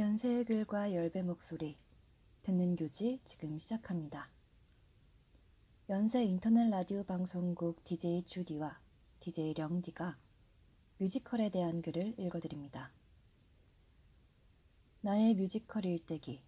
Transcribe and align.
연세의 0.00 0.46
글과 0.46 0.94
열배 0.94 1.20
목소리 1.20 1.76
듣는 2.40 2.74
교지 2.74 3.20
지금 3.22 3.58
시작합니다. 3.58 4.30
연세 5.90 6.24
인터넷 6.24 6.70
라디오 6.70 7.04
방송국 7.04 7.84
DJ 7.84 8.22
주디와 8.24 8.80
DJ 9.18 9.52
령디가 9.58 10.16
뮤지컬에 10.96 11.50
대한 11.50 11.82
글을 11.82 12.14
읽어드립니다. 12.18 12.90
나의 15.02 15.34
뮤지컬 15.34 15.84
일대기 15.84 16.42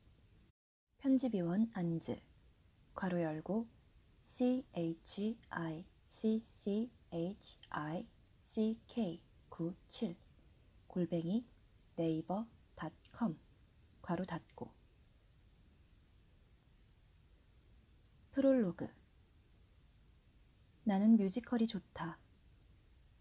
편집위원 0.96 1.70
안즈 1.74 2.18
괄호 2.94 3.20
열고 3.20 3.66
C 4.22 4.64
H 4.74 5.36
I 5.50 5.84
C 6.06 6.38
C 6.38 6.90
H 7.12 7.58
I 7.68 8.06
C 8.40 8.80
K 8.86 9.20
97 9.50 10.16
골뱅이 10.86 11.44
네이버 11.96 12.46
닷컴 12.74 13.41
괄호 14.12 14.25
닫고 14.25 14.68
프롤로그 18.32 18.86
나는 20.85 21.16
뮤지컬이 21.16 21.66
좋다. 21.66 22.18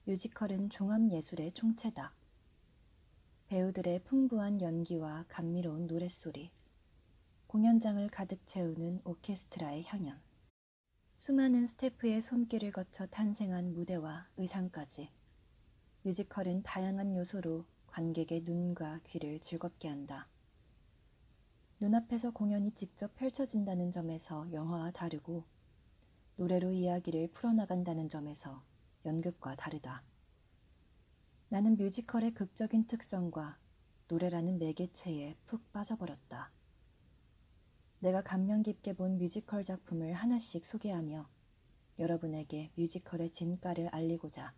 뮤지컬은 0.04 0.70
종합예술의 0.70 1.54
총체다. 1.54 2.14
배우들의 3.48 4.04
풍부한 4.04 4.59
연기와 4.62 5.23
감미로운 5.30 5.88
노랫소리, 5.88 6.52
공연장을 7.48 8.05
가득 8.09 8.45
채우는 8.45 9.02
오케스트라의 9.05 9.86
향연, 9.86 10.20
수많은 11.16 11.67
스태프의 11.67 12.22
손길을 12.22 12.72
거쳐 12.72 13.05
탄생한 13.05 13.73
무대와 13.76 14.28
의상까지 14.36 15.09
뮤지컬은 16.03 16.64
다양한 16.64 17.16
요소로 17.16 17.66
관객의 17.88 18.42
눈과 18.42 19.02
귀를 19.03 19.39
즐겁게 19.39 19.88
한다. 19.88 20.28
눈앞에서 21.81 22.30
공연이 22.30 22.69
직접 22.69 23.16
펼쳐진다는 23.16 23.89
점에서 23.89 24.47
영화와 24.53 24.92
다르고 24.92 25.44
노래로 26.38 26.73
이야기를 26.73 27.31
풀어나간다는 27.31 28.08
점에서 28.08 28.64
연극과 29.03 29.56
다르다. 29.56 30.03
나는 31.50 31.78
뮤지컬의 31.78 32.36
극적인 32.36 32.86
특성과 32.86 33.58
노래라는 34.09 34.59
매개체에 34.59 35.36
푹 35.47 35.72
빠져버렸다. 35.73 36.52
내가 37.97 38.22
감명 38.22 38.61
깊게 38.61 38.94
본 38.94 39.17
뮤지컬 39.17 39.63
작품을 39.63 40.13
하나씩 40.13 40.67
소개하며 40.67 41.28
여러분에게 41.97 42.69
뮤지컬의 42.75 43.31
진가를 43.31 43.88
알리고자 43.88 44.53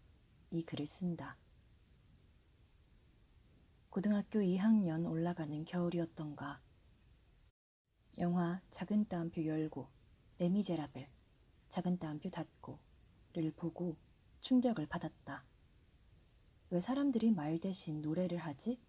이 0.51 0.61
글을 0.63 0.87
쓴다. 0.87 1.37
고등학교 3.89 4.39
2학년 4.39 5.09
올라가는 5.09 5.63
겨울이었던가. 5.63 6.59
영화 8.19 8.61
작은 8.69 9.07
따옴표 9.07 9.43
열고 9.43 9.87
레미제라벨 10.37 11.09
작은 11.69 11.97
따옴표 11.97 12.29
닫고를 12.29 13.51
보고 13.55 13.97
충격을 14.39 14.85
받았다. 14.85 15.43
왜 16.69 16.79
사람들이 16.79 17.31
말 17.31 17.59
대신 17.59 18.03
노래를 18.03 18.37
하지? 18.37 18.79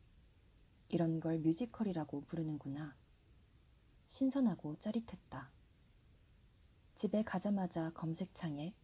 이런 0.91 1.21
걸 1.21 1.39
뮤지컬이라고 1.39 2.27
부르는구나. 2.27 2.95
신선하고 4.05 4.79
짜릿했다. 4.79 5.51
집에 6.95 7.23
가자마자 7.23 7.91
검색창에 7.95 8.75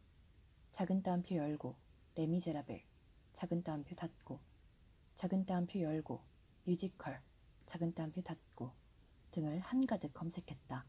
작은 0.71 1.03
따옴표 1.03 1.37
열고 1.37 1.77
레미제라블 2.15 2.83
작은 3.35 3.63
따옴표 3.63 3.95
닫고 3.95 4.41
작은 5.17 5.45
따옴표 5.45 5.83
열고 5.83 6.23
뮤지컬 6.65 7.21
작은 7.67 7.93
따옴표 7.93 8.23
닫고 8.23 8.80
등을 9.31 9.61
한가득 9.61 10.13
검색했다. 10.15 10.85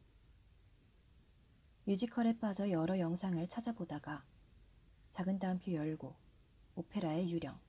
뮤지컬에 1.85 2.37
빠져 2.37 2.69
여러 2.69 2.99
영상을 2.99 3.47
찾아보다가 3.47 4.23
작은 5.09 5.39
따옴표 5.39 5.73
열고 5.73 6.15
오페라의 6.75 7.31
유령 7.31 7.59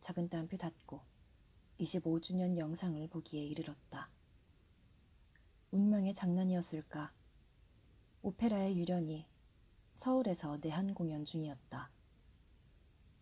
작은 0.00 0.28
따옴표 0.28 0.56
닫고 0.56 1.00
25주년 1.80 2.56
영상을 2.56 3.06
보기에 3.08 3.44
이르렀다. 3.44 4.10
운명의 5.70 6.14
장난이었을까? 6.14 7.12
오페라의 8.22 8.78
유령이 8.78 9.26
서울에서 9.94 10.58
내한 10.60 10.94
공연 10.94 11.24
중이었다. 11.24 11.90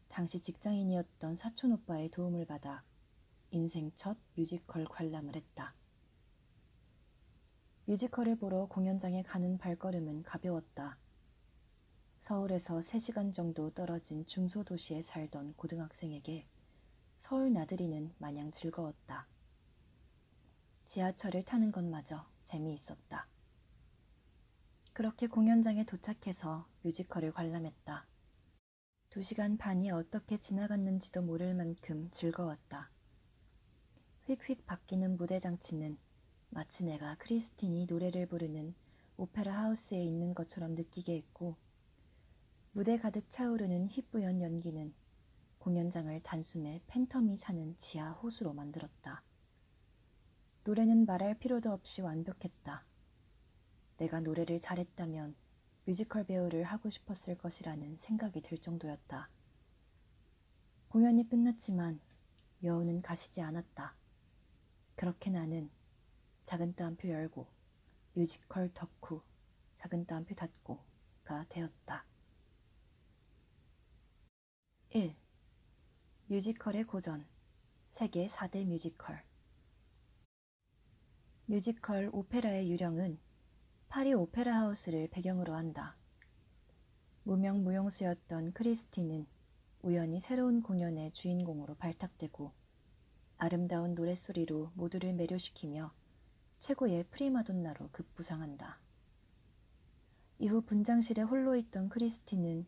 당시 0.08 0.40
직장인이었던 0.40 1.34
사촌 1.34 1.72
오빠의 1.72 2.08
도움을 2.10 2.46
받아 2.46 2.84
인생 3.50 3.90
첫 3.94 4.16
뮤지컬 4.34 4.84
관람을 4.84 5.34
했다. 5.34 5.74
뮤지컬을 7.88 8.34
보러 8.34 8.66
공연장에 8.66 9.22
가는 9.22 9.58
발걸음은 9.58 10.24
가벼웠다. 10.24 10.98
서울에서 12.18 12.80
3시간 12.80 13.32
정도 13.32 13.70
떨어진 13.70 14.26
중소도시에 14.26 15.02
살던 15.02 15.54
고등학생에게 15.54 16.48
서울 17.14 17.52
나들이는 17.52 18.12
마냥 18.18 18.50
즐거웠다. 18.50 19.28
지하철을 20.84 21.44
타는 21.44 21.70
것마저 21.70 22.26
재미있었다. 22.42 23.28
그렇게 24.92 25.28
공연장에 25.28 25.84
도착해서 25.84 26.66
뮤지컬을 26.82 27.30
관람했다. 27.30 28.04
두 29.10 29.22
시간 29.22 29.56
반이 29.56 29.92
어떻게 29.92 30.38
지나갔는지도 30.38 31.22
모를 31.22 31.54
만큼 31.54 32.10
즐거웠다. 32.10 32.90
휙휙 34.24 34.66
바뀌는 34.66 35.16
무대 35.16 35.38
장치는 35.38 35.96
마치 36.56 36.84
내가 36.86 37.16
크리스틴이 37.16 37.84
노래를 37.84 38.24
부르는 38.24 38.74
오페라 39.18 39.64
하우스에 39.64 40.02
있는 40.02 40.32
것처럼 40.32 40.74
느끼게 40.74 41.14
했고, 41.14 41.54
무대 42.72 42.96
가득 42.96 43.28
차오르는 43.28 43.88
희뿌연 43.88 44.40
연기는 44.40 44.94
공연장을 45.58 46.18
단숨에 46.22 46.80
팬텀이 46.88 47.36
사는 47.36 47.76
지하 47.76 48.12
호수로 48.12 48.54
만들었다. 48.54 49.22
노래는 50.64 51.04
말할 51.04 51.38
필요도 51.38 51.70
없이 51.70 52.00
완벽했다. 52.00 52.86
내가 53.98 54.20
노래를 54.20 54.58
잘했다면 54.58 55.34
뮤지컬 55.84 56.24
배우를 56.24 56.62
하고 56.62 56.88
싶었을 56.88 57.36
것이라는 57.36 57.98
생각이 57.98 58.40
들 58.40 58.56
정도였다. 58.56 59.28
공연이 60.88 61.28
끝났지만 61.28 62.00
여우는 62.64 63.02
가시지 63.02 63.42
않았다. 63.42 63.94
그렇게 64.94 65.28
나는 65.28 65.68
작은 66.46 66.76
따옴표 66.76 67.08
열고 67.08 67.44
뮤지컬 68.12 68.72
덕후 68.72 69.20
작은 69.74 70.06
따옴표 70.06 70.32
닫고가 70.36 71.44
되었다. 71.48 72.06
1. 74.90 75.16
뮤지컬의 76.28 76.84
고전 76.84 77.26
세계 77.88 78.28
4대 78.28 78.64
뮤지컬 78.64 79.24
뮤지컬 81.46 82.10
오페라의 82.12 82.70
유령은 82.70 83.18
파리 83.88 84.14
오페라 84.14 84.54
하우스를 84.60 85.08
배경으로 85.08 85.52
한다. 85.52 85.96
무명 87.24 87.64
무용수였던 87.64 88.52
크리스틴은 88.52 89.26
우연히 89.82 90.20
새로운 90.20 90.62
공연의 90.62 91.10
주인공으로 91.10 91.74
발탁되고 91.74 92.52
아름다운 93.36 93.96
노랫소리로 93.96 94.70
모두를 94.74 95.12
매료시키며 95.12 95.92
최고의 96.58 97.04
프리마돈나로 97.10 97.90
급부상한다. 97.92 98.78
이후 100.38 100.62
분장실에 100.62 101.22
홀로 101.22 101.54
있던 101.56 101.88
크리스틴은 101.88 102.66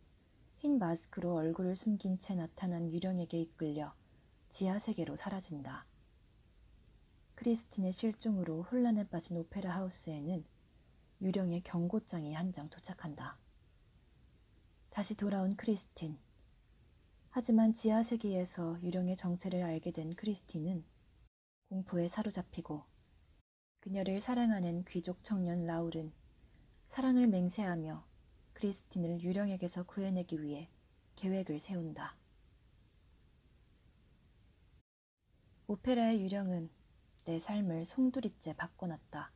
흰 0.56 0.78
마스크로 0.78 1.34
얼굴을 1.34 1.76
숨긴 1.76 2.18
채 2.18 2.34
나타난 2.34 2.92
유령에게 2.92 3.40
이끌려 3.40 3.94
지하 4.48 4.78
세계로 4.78 5.16
사라진다. 5.16 5.86
크리스틴의 7.34 7.92
실종으로 7.92 8.62
혼란에 8.64 9.04
빠진 9.08 9.36
오페라 9.36 9.74
하우스에는 9.76 10.44
유령의 11.20 11.62
경고장이 11.62 12.34
한 12.34 12.52
장 12.52 12.68
도착한다. 12.68 13.38
다시 14.90 15.14
돌아온 15.14 15.56
크리스틴. 15.56 16.18
하지만 17.30 17.72
지하 17.72 18.02
세계에서 18.02 18.82
유령의 18.82 19.16
정체를 19.16 19.62
알게 19.62 19.92
된 19.92 20.14
크리스틴은 20.14 20.84
공포에 21.68 22.08
사로잡히고 22.08 22.82
그녀를 23.80 24.20
사랑하는 24.20 24.84
귀족 24.84 25.22
청년 25.22 25.64
라울은 25.64 26.12
사랑을 26.88 27.26
맹세하며 27.28 28.04
크리스틴을 28.54 29.20
유령에게서 29.22 29.84
구해내기 29.84 30.42
위해 30.42 30.68
계획을 31.14 31.60
세운다. 31.60 32.16
오페라의 35.68 36.20
유령은 36.22 36.70
내 37.24 37.38
삶을 37.38 37.84
송두리째 37.84 38.54
바꿔놨다. 38.54 39.30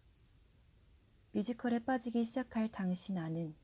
뮤지컬에 1.34 1.78
빠지기 1.78 2.24
시작할 2.24 2.68
당시 2.70 3.12
나는 3.12 3.54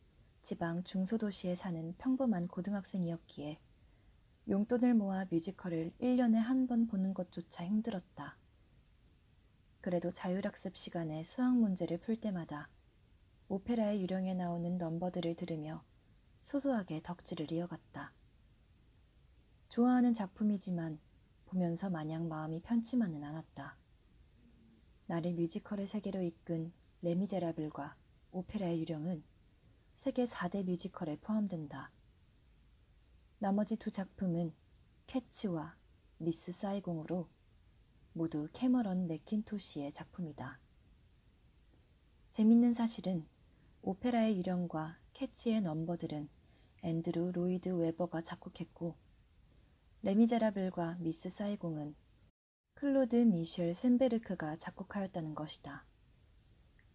지방 0.42 0.84
중소도시에 0.84 1.54
사는 1.54 1.94
평범한 1.98 2.46
고등학생이었기에 2.46 3.58
용돈을 4.48 4.94
모아 4.94 5.26
뮤지컬을 5.30 5.92
1년에 6.00 6.34
한 6.34 6.66
번 6.66 6.86
보는 6.86 7.14
것조차 7.14 7.66
힘들었다. 7.66 8.36
그래도 9.88 10.10
자율학습 10.10 10.76
시간에 10.76 11.24
수학 11.24 11.56
문제를 11.56 11.96
풀 11.96 12.14
때마다 12.14 12.68
오페라의 13.48 14.02
유령에 14.02 14.34
나오는 14.34 14.76
넘버들을 14.76 15.34
들으며 15.34 15.82
소소하게 16.42 17.00
덕질을 17.02 17.50
이어갔다. 17.50 18.12
좋아하는 19.70 20.12
작품이지만 20.12 21.00
보면서 21.46 21.88
마냥 21.88 22.28
마음이 22.28 22.60
편치만은 22.60 23.24
않았다. 23.24 23.78
나를 25.06 25.32
뮤지컬의 25.32 25.86
세계로 25.86 26.20
이끈 26.20 26.70
레미제라블과 27.00 27.96
오페라의 28.32 28.80
유령은 28.80 29.24
세계 29.96 30.26
4대 30.26 30.64
뮤지컬에 30.64 31.16
포함된다. 31.16 31.90
나머지 33.38 33.78
두 33.78 33.90
작품은 33.90 34.52
캣츠와 35.06 35.78
미스 36.18 36.52
사이공으로 36.52 37.26
모두 38.18 38.48
캐머런 38.52 39.06
맥킨토시의 39.06 39.92
작품이다. 39.92 40.58
재밌는 42.30 42.74
사실은 42.74 43.24
오페라의 43.82 44.36
유령과 44.38 44.98
캣츠의 45.12 45.60
넘버들은 45.60 46.28
앤드루 46.82 47.30
로이드 47.30 47.68
웨버가 47.68 48.22
작곡했고 48.22 48.96
레미제라블과 50.02 50.96
미스 50.98 51.28
사이공은 51.28 51.94
클로드 52.74 53.14
미셸 53.14 53.76
쇤베르크가 53.76 54.56
작곡하였다는 54.56 55.36
것이다. 55.36 55.86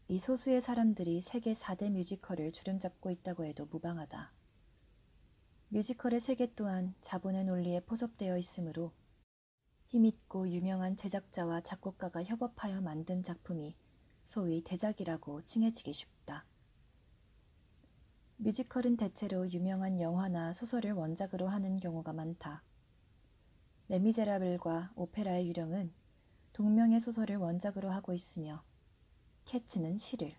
이 0.09 0.19
소수의 0.19 0.59
사람들이 0.59 1.21
세계 1.21 1.53
4대 1.53 1.89
뮤지컬을 1.89 2.51
주름잡고 2.51 3.11
있다고 3.11 3.45
해도 3.45 3.65
무방하다. 3.65 4.33
뮤지컬의 5.69 6.19
세계 6.19 6.53
또한 6.53 6.93
자본의 6.99 7.45
논리에 7.45 7.79
포섭되어 7.85 8.37
있으므로 8.37 8.91
힘있고 9.93 10.49
유명한 10.49 10.95
제작자와 10.97 11.61
작곡가가 11.61 12.23
협업하여 12.23 12.81
만든 12.81 13.21
작품이 13.21 13.75
소위 14.23 14.63
대작이라고 14.63 15.41
칭해지기 15.41 15.93
쉽다. 15.93 16.45
뮤지컬은 18.37 18.97
대체로 18.97 19.47
유명한 19.51 20.01
영화나 20.01 20.51
소설을 20.51 20.93
원작으로 20.93 21.47
하는 21.47 21.77
경우가 21.77 22.11
많다. 22.11 22.63
레미제라블과 23.89 24.93
오페라의 24.95 25.47
유령은 25.49 25.93
동명의 26.53 26.99
소설을 26.99 27.37
원작으로 27.37 27.91
하고 27.91 28.13
있으며 28.13 28.63
캐츠는 29.45 29.97
시를, 29.97 30.35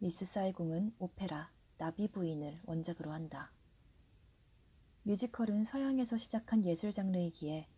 미스 0.00 0.26
사이공은 0.26 0.96
오페라, 0.98 1.50
나비 1.78 2.08
부인을 2.08 2.60
원작으로 2.64 3.10
한다. 3.10 3.50
뮤지컬은 5.04 5.64
서양에서 5.64 6.18
시작한 6.18 6.62
예술 6.66 6.92
장르이기에 6.92 7.68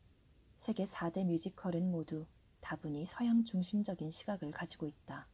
세계 0.58 0.84
4대 0.84 1.24
뮤지컬은 1.24 1.90
모두 1.90 2.26
다분히 2.60 3.06
서양 3.06 3.44
중심적인 3.44 4.10
시각을 4.10 4.50
가지고 4.50 4.86
있다. 4.86 5.26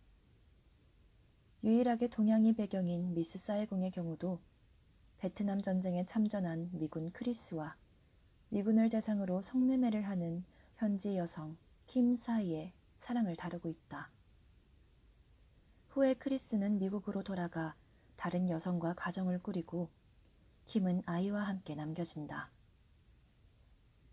유일하게 1.64 2.08
동양이 2.08 2.52
배경인 2.52 3.14
미스 3.14 3.38
사이공의 3.38 3.90
경우도 3.90 4.38
베트남 5.18 5.62
전쟁에 5.62 6.04
참전한 6.04 6.68
미군 6.72 7.10
크리스와 7.10 7.74
미군을 8.50 8.90
대상으로 8.90 9.40
성매매를 9.40 10.02
하는 10.02 10.44
현지 10.76 11.16
여성 11.16 11.56
킴 11.86 12.14
사이의 12.14 12.72
사랑을 12.98 13.34
다루고 13.34 13.70
있다. 13.70 14.10
후에 15.88 16.14
크리스는 16.14 16.78
미국으로 16.78 17.22
돌아가 17.22 17.74
다른 18.16 18.50
여성과 18.50 18.92
가정을 18.94 19.42
꾸리고 19.42 19.88
킴은 20.66 21.02
아이와 21.06 21.40
함께 21.40 21.74
남겨진다. 21.74 22.53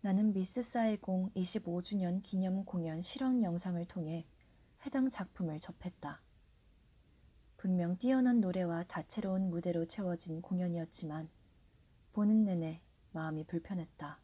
나는 0.04 0.32
미스 0.32 0.62
사이공 0.62 1.30
25주년 1.30 2.24
기념 2.24 2.64
공연 2.64 3.02
실황 3.02 3.44
영상을 3.44 3.84
통해 3.84 4.26
해당 4.84 5.08
작품을 5.08 5.60
접했다. 5.60 6.20
분명 7.56 7.96
뛰어난 7.96 8.40
노래와 8.40 8.82
다채로운 8.88 9.48
무대로 9.48 9.84
채워진 9.86 10.42
공연이었지만 10.42 11.30
보는 12.14 12.42
내내 12.42 12.82
마음이 13.12 13.44
불편했다. 13.44 14.20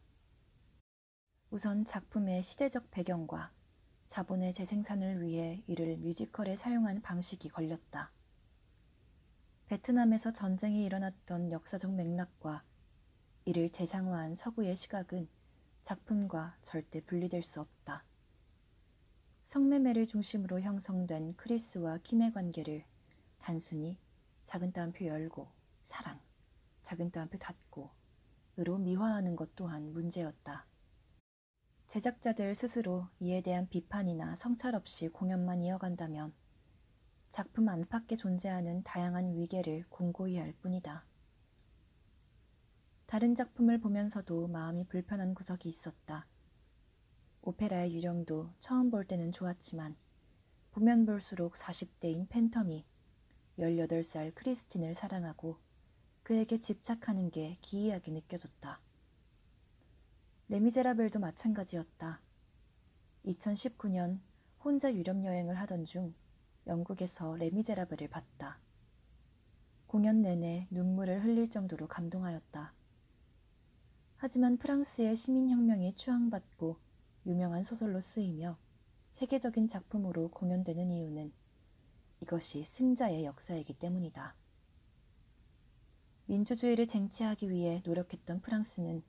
우선 1.49 1.85
작품의 1.85 2.43
시대적 2.43 2.91
배경과 2.91 3.53
자본의 4.07 4.51
재생산을 4.51 5.21
위해 5.21 5.63
이를 5.65 5.95
뮤지컬에 5.95 6.57
사용한 6.57 7.01
방식이 7.01 7.47
걸렸다. 7.47 8.11
베트남에서 9.67 10.33
전쟁이 10.33 10.83
일어났던 10.83 11.53
역사적 11.53 11.93
맥락과 11.93 12.65
이를 13.45 13.69
대상화한 13.69 14.35
서구의 14.35 14.75
시각은 14.75 15.38
작품과 15.81 16.57
절대 16.61 17.01
분리될 17.01 17.43
수 17.43 17.61
없다. 17.61 18.05
성매매를 19.43 20.05
중심으로 20.05 20.61
형성된 20.61 21.35
크리스와 21.35 21.97
킴의 21.97 22.33
관계를 22.33 22.85
단순히 23.39 23.97
작은 24.43 24.71
따옴표 24.71 25.05
열고 25.05 25.47
사랑, 25.83 26.19
작은 26.83 27.11
따옴표 27.11 27.37
닫고 27.37 27.89
으로 28.59 28.77
미화하는 28.77 29.35
것 29.35 29.55
또한 29.55 29.93
문제였다. 29.93 30.67
제작자들 31.87 32.53
스스로 32.53 33.07
이에 33.19 33.41
대한 33.41 33.67
비판이나 33.69 34.35
성찰 34.35 34.75
없이 34.75 35.07
공연만 35.07 35.63
이어간다면 35.63 36.33
작품 37.29 37.69
안팎에 37.69 38.15
존재하는 38.15 38.83
다양한 38.83 39.35
위계를 39.35 39.85
공고히 39.89 40.37
할 40.37 40.53
뿐이다. 40.61 41.08
다른 43.09 43.33
작품을 43.33 43.79
보면서도 43.79 44.49
마음이 44.49 44.83
불편한 44.83 45.33
구석이 45.33 45.67
있었다. 45.67 46.27
오페라의 47.41 47.95
유령도 47.95 48.51
처음 48.59 48.91
볼 48.91 49.03
때는 49.03 49.31
좋았지만 49.31 49.95
보면 50.69 51.07
볼수록 51.07 51.55
40대인 51.55 52.29
팬텀이 52.29 52.83
18살 53.57 54.35
크리스틴을 54.35 54.93
사랑하고 54.93 55.57
그에게 56.21 56.59
집착하는 56.59 57.31
게 57.31 57.57
기이하게 57.61 58.11
느껴졌다. 58.11 58.79
레미제라벨도 60.49 61.19
마찬가지였다. 61.19 62.21
2019년 63.25 64.19
혼자 64.63 64.93
유럽 64.93 65.23
여행을 65.23 65.55
하던 65.55 65.83
중 65.83 66.13
영국에서 66.67 67.37
레미제라벨을 67.37 68.07
봤다. 68.07 68.59
공연 69.87 70.21
내내 70.21 70.67
눈물을 70.69 71.23
흘릴 71.23 71.49
정도로 71.49 71.87
감동하였다. 71.87 72.77
하지만 74.21 74.57
프랑스의 74.57 75.15
시민혁명이 75.15 75.95
추앙받고 75.95 76.75
유명한 77.25 77.63
소설로 77.63 78.01
쓰이며 78.01 78.57
세계적인 79.11 79.69
작품으로 79.69 80.29
공연되는 80.31 80.91
이유는 80.91 81.31
이것이 82.19 82.65
승자의 82.65 83.23
역사이기 83.23 83.75
때문이다. 83.75 84.35
민주주의를 86.25 86.85
쟁취하기 86.85 87.49
위해 87.49 87.81
노력했던 87.85 88.41
프랑스는 88.41 89.03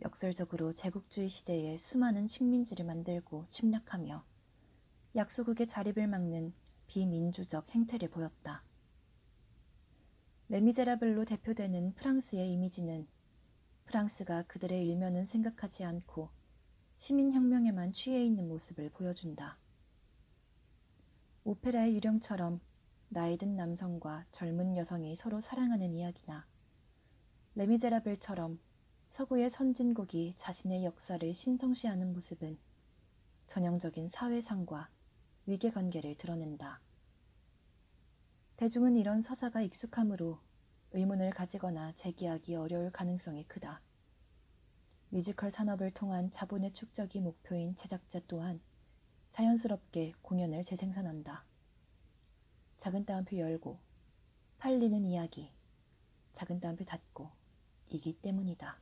역설적으로 0.00 0.72
제국주의 0.72 1.28
시대에 1.28 1.76
수많은 1.76 2.26
식민지를 2.26 2.86
만들고 2.86 3.44
침략하며 3.48 4.24
약소국의 5.14 5.66
자립을 5.66 6.06
막는 6.06 6.54
비민주적 6.86 7.68
행태를 7.74 8.08
보였다. 8.08 8.64
레미제라블로 10.48 11.26
대표되는 11.26 11.94
프랑스의 11.96 12.50
이미지는 12.50 13.06
프랑스가 13.88 14.42
그들의 14.42 14.86
일면은 14.86 15.24
생각하지 15.24 15.82
않고 15.82 16.28
시민혁명에만 16.96 17.92
취해 17.94 18.22
있는 18.22 18.46
모습을 18.46 18.90
보여준다. 18.90 19.56
오페라의 21.44 21.94
유령처럼 21.94 22.60
나이 23.08 23.38
든 23.38 23.56
남성과 23.56 24.26
젊은 24.30 24.76
여성이 24.76 25.16
서로 25.16 25.40
사랑하는 25.40 25.94
이야기나 25.94 26.46
레미제라블처럼 27.54 28.60
서구의 29.08 29.48
선진국이 29.48 30.34
자신의 30.36 30.84
역사를 30.84 31.34
신성시하는 31.34 32.12
모습은 32.12 32.58
전형적인 33.46 34.08
사회상과 34.08 34.90
위계관계를 35.46 36.14
드러낸다. 36.16 36.82
대중은 38.56 38.96
이런 38.96 39.22
서사가 39.22 39.62
익숙하므로 39.62 40.40
의문을 40.92 41.30
가지거나 41.30 41.92
제기하기 41.92 42.54
어려울 42.54 42.90
가능성이 42.90 43.44
크다. 43.44 43.82
뮤지컬 45.10 45.50
산업을 45.50 45.90
통한 45.90 46.30
자본의 46.30 46.72
축적이 46.72 47.20
목표인 47.20 47.76
제작자 47.76 48.20
또한 48.26 48.60
자연스럽게 49.30 50.14
공연을 50.22 50.64
재생산한다. 50.64 51.44
작은 52.78 53.04
따옴표 53.04 53.38
열고 53.38 53.78
팔리는 54.58 55.04
이야기 55.04 55.52
작은 56.32 56.60
따옴표 56.60 56.84
닫고 56.84 57.30
이기 57.88 58.14
때문이다. 58.20 58.80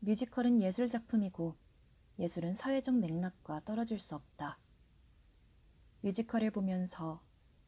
뮤지컬은 0.00 0.60
예술 0.60 0.88
작품이고 0.88 1.56
예술은 2.18 2.54
사회적 2.54 2.96
맥락과 2.98 3.64
떨어질 3.64 3.98
수 3.98 4.14
없다. 4.14 4.58
뮤지컬을 6.02 6.50
보면서 6.50 7.22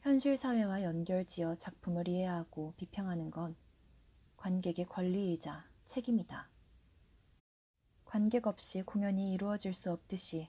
현실 0.06 0.36
사회와 0.36 0.84
연결지어 0.84 1.56
작품을 1.56 2.06
이해하고 2.06 2.74
비평하는 2.76 3.32
건 3.32 3.56
관객의 4.36 4.84
권리이자 4.84 5.68
책임이다. 5.84 6.48
관객 8.04 8.46
없이 8.46 8.82
공연이 8.82 9.32
이루어질 9.32 9.74
수 9.74 9.90
없듯이 9.90 10.48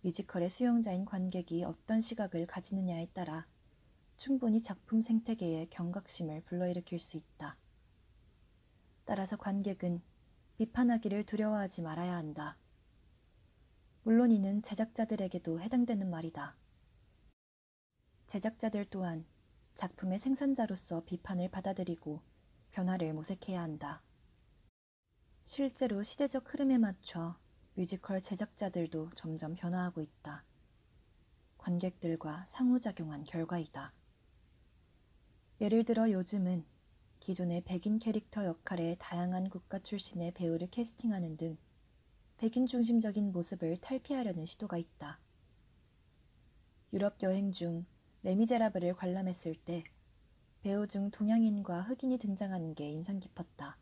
뮤지컬의 0.00 0.48
수용자인 0.48 1.04
관객이 1.04 1.64
어떤 1.64 2.00
시각을 2.00 2.46
가지느냐에 2.46 3.08
따라 3.12 3.46
충분히 4.16 4.62
작품 4.62 5.02
생태계에 5.02 5.66
경각심을 5.68 6.40
불러일으킬 6.46 6.98
수 6.98 7.18
있다. 7.18 7.58
따라서 9.04 9.36
관객은 9.36 10.00
비판하기를 10.56 11.24
두려워하지 11.24 11.82
말아야 11.82 12.16
한다. 12.16 12.56
물론 14.02 14.30
이는 14.30 14.62
제작자들에게도 14.62 15.60
해당되는 15.60 16.08
말이다. 16.08 16.56
제작자들 18.32 18.86
또한 18.88 19.26
작품의 19.74 20.18
생산자로서 20.18 21.04
비판을 21.04 21.50
받아들이고 21.50 22.22
변화를 22.70 23.12
모색해야 23.12 23.60
한다. 23.60 24.00
실제로 25.44 26.02
시대적 26.02 26.50
흐름에 26.50 26.78
맞춰 26.78 27.36
뮤지컬 27.74 28.22
제작자들도 28.22 29.10
점점 29.10 29.54
변화하고 29.54 30.00
있다. 30.00 30.46
관객들과 31.58 32.46
상호작용한 32.46 33.24
결과이다. 33.24 33.92
예를 35.60 35.84
들어 35.84 36.10
요즘은 36.10 36.64
기존의 37.20 37.64
백인 37.64 37.98
캐릭터 37.98 38.46
역할에 38.46 38.96
다양한 38.98 39.50
국가 39.50 39.78
출신의 39.78 40.32
배우를 40.32 40.70
캐스팅하는 40.70 41.36
등 41.36 41.58
백인 42.38 42.64
중심적인 42.64 43.30
모습을 43.30 43.76
탈피하려는 43.82 44.46
시도가 44.46 44.78
있다. 44.78 45.20
유럽 46.94 47.22
여행 47.22 47.52
중 47.52 47.84
레미제라블을 48.24 48.94
관람했을 48.94 49.56
때 49.56 49.82
배우 50.62 50.86
중 50.86 51.10
동양인과 51.10 51.82
흑인이 51.82 52.18
등장하는 52.18 52.74
게 52.74 52.88
인상 52.88 53.18
깊었다. 53.18 53.76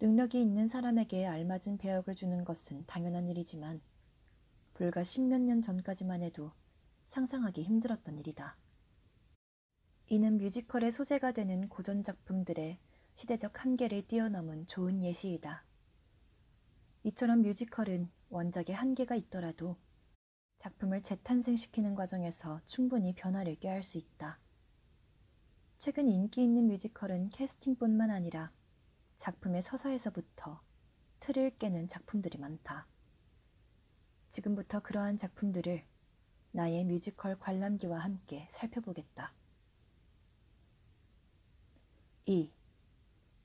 능력이 0.00 0.40
있는 0.40 0.66
사람에게 0.66 1.26
알맞은 1.26 1.78
배역을 1.78 2.16
주는 2.16 2.44
것은 2.44 2.84
당연한 2.86 3.28
일이지만 3.28 3.80
불과 4.74 5.04
십몇 5.04 5.40
년 5.42 5.62
전까지만 5.62 6.22
해도 6.22 6.50
상상하기 7.06 7.62
힘들었던 7.62 8.18
일이다. 8.18 8.56
이는 10.08 10.38
뮤지컬의 10.38 10.90
소재가 10.90 11.30
되는 11.30 11.68
고전 11.68 12.02
작품들의 12.02 12.78
시대적 13.12 13.62
한계를 13.62 14.08
뛰어넘은 14.08 14.66
좋은 14.66 15.04
예시이다. 15.04 15.64
이처럼 17.04 17.42
뮤지컬은 17.42 18.10
원작의 18.30 18.74
한계가 18.74 19.14
있더라도 19.14 19.76
작품을 20.60 21.00
재탄생시키는 21.02 21.94
과정에서 21.94 22.60
충분히 22.66 23.14
변화를 23.14 23.54
꾀할 23.54 23.82
수 23.82 23.96
있다. 23.96 24.38
최근 25.78 26.06
인기 26.06 26.42
있는 26.42 26.66
뮤지컬은 26.66 27.30
캐스팅뿐만 27.30 28.10
아니라 28.10 28.52
작품의 29.16 29.62
서사에서부터 29.62 30.60
틀을 31.20 31.56
깨는 31.56 31.88
작품들이 31.88 32.36
많다. 32.36 32.86
지금부터 34.28 34.80
그러한 34.80 35.16
작품들을 35.16 35.82
나의 36.52 36.84
뮤지컬 36.84 37.38
관람기와 37.38 37.98
함께 37.98 38.46
살펴보겠다. 38.50 39.32
2. 42.26 42.52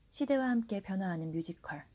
시대와 0.09 0.49
함께 0.49 0.81
변화하는 0.81 1.31
뮤지컬 1.31 1.87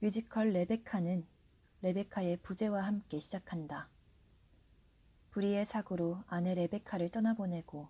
뮤지컬 0.00 0.50
레베카는 0.50 1.37
레베카의 1.80 2.38
부재와 2.38 2.80
함께 2.82 3.20
시작한다. 3.20 3.88
불의의 5.30 5.64
사고로 5.64 6.24
아내 6.26 6.54
레베카를 6.54 7.08
떠나보내고 7.10 7.88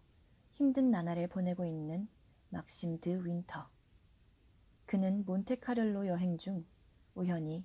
힘든 0.51 0.91
나날을 0.91 1.29
보내고 1.29 1.65
있는 1.65 2.07
막심 2.51 3.01
드 3.01 3.25
윈터. 3.25 3.71
그는 4.85 5.25
몬테카를로 5.25 6.07
여행 6.07 6.37
중 6.37 6.67
우연히 7.15 7.65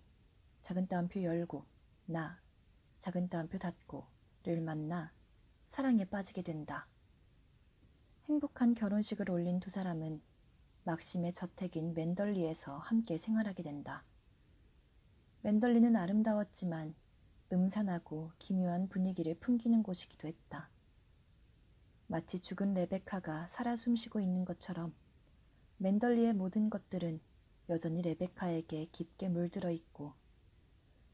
작은 0.62 0.88
따옴표 0.88 1.22
열고 1.22 1.66
나 2.06 2.42
작은 3.00 3.28
따옴표 3.28 3.58
닫고를 3.58 4.62
만나 4.62 5.12
사랑에 5.68 6.06
빠지게 6.06 6.42
된다. 6.42 6.88
행복한 8.28 8.74
결혼식을 8.74 9.30
올린 9.30 9.60
두 9.60 9.70
사람은 9.70 10.22
막심의 10.86 11.34
저택인 11.34 11.94
맨덜리에서 11.94 12.78
함께 12.78 13.18
생활하게 13.18 13.62
된다. 13.62 14.06
맨덜리는 15.46 15.94
아름다웠지만 15.98 16.96
음산하고 17.52 18.32
기묘한 18.40 18.88
분위기를 18.88 19.36
풍기는 19.36 19.84
곳이기도 19.84 20.30
했다. 20.30 20.70
마치 22.08 22.40
죽은 22.40 22.74
레베카가 22.74 23.48
살아 23.48 23.76
숨쉬고 23.76 24.22
있는 24.22 24.46
것처럼 24.46 24.94
맨덜리의 25.80 26.34
모든 26.34 26.70
것들은 26.70 27.20
여전히 27.68 28.02
레베카에게 28.02 28.86
깊게 28.94 29.28
물들어 29.28 29.70
있고 29.70 30.14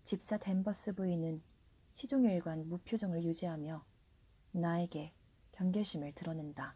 집사 0.04 0.38
댄버스 0.38 0.94
부인은 0.94 1.42
시종일관 1.94 2.70
무표정을 2.70 3.24
유지하며 3.24 3.84
나에게 4.52 5.12
경계심을 5.54 6.14
드러낸다. 6.14 6.76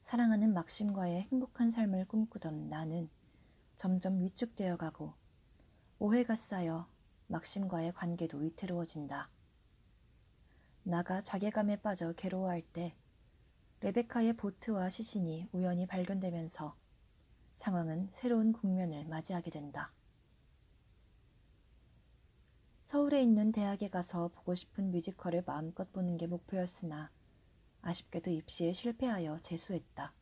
사랑하는 0.00 0.54
막심과의 0.54 1.24
행복한 1.24 1.70
삶을 1.70 2.06
꿈꾸던 2.06 2.70
나는 2.70 3.10
점점 3.76 4.22
위축되어 4.22 4.78
가고 4.78 5.22
오해가 5.98 6.34
쌓여 6.34 6.88
막심과의 7.28 7.92
관계도 7.92 8.38
위태로워진다. 8.38 9.30
나가 10.82 11.22
자괴감에 11.22 11.76
빠져 11.76 12.12
괴로워할 12.12 12.62
때 12.62 12.94
레베카의 13.80 14.34
보트와 14.36 14.88
시신이 14.88 15.48
우연히 15.52 15.86
발견되면서 15.86 16.76
상황은 17.54 18.08
새로운 18.10 18.52
국면을 18.52 19.06
맞이하게 19.06 19.50
된다. 19.50 19.92
서울에 22.82 23.22
있는 23.22 23.52
대학에 23.52 23.88
가서 23.88 24.28
보고 24.28 24.54
싶은 24.54 24.90
뮤지컬을 24.90 25.44
마음껏 25.46 25.90
보는 25.92 26.16
게 26.16 26.26
목표였으나 26.26 27.10
아쉽게도 27.82 28.30
입시에 28.30 28.72
실패하여 28.72 29.38
재수했다. 29.38 30.12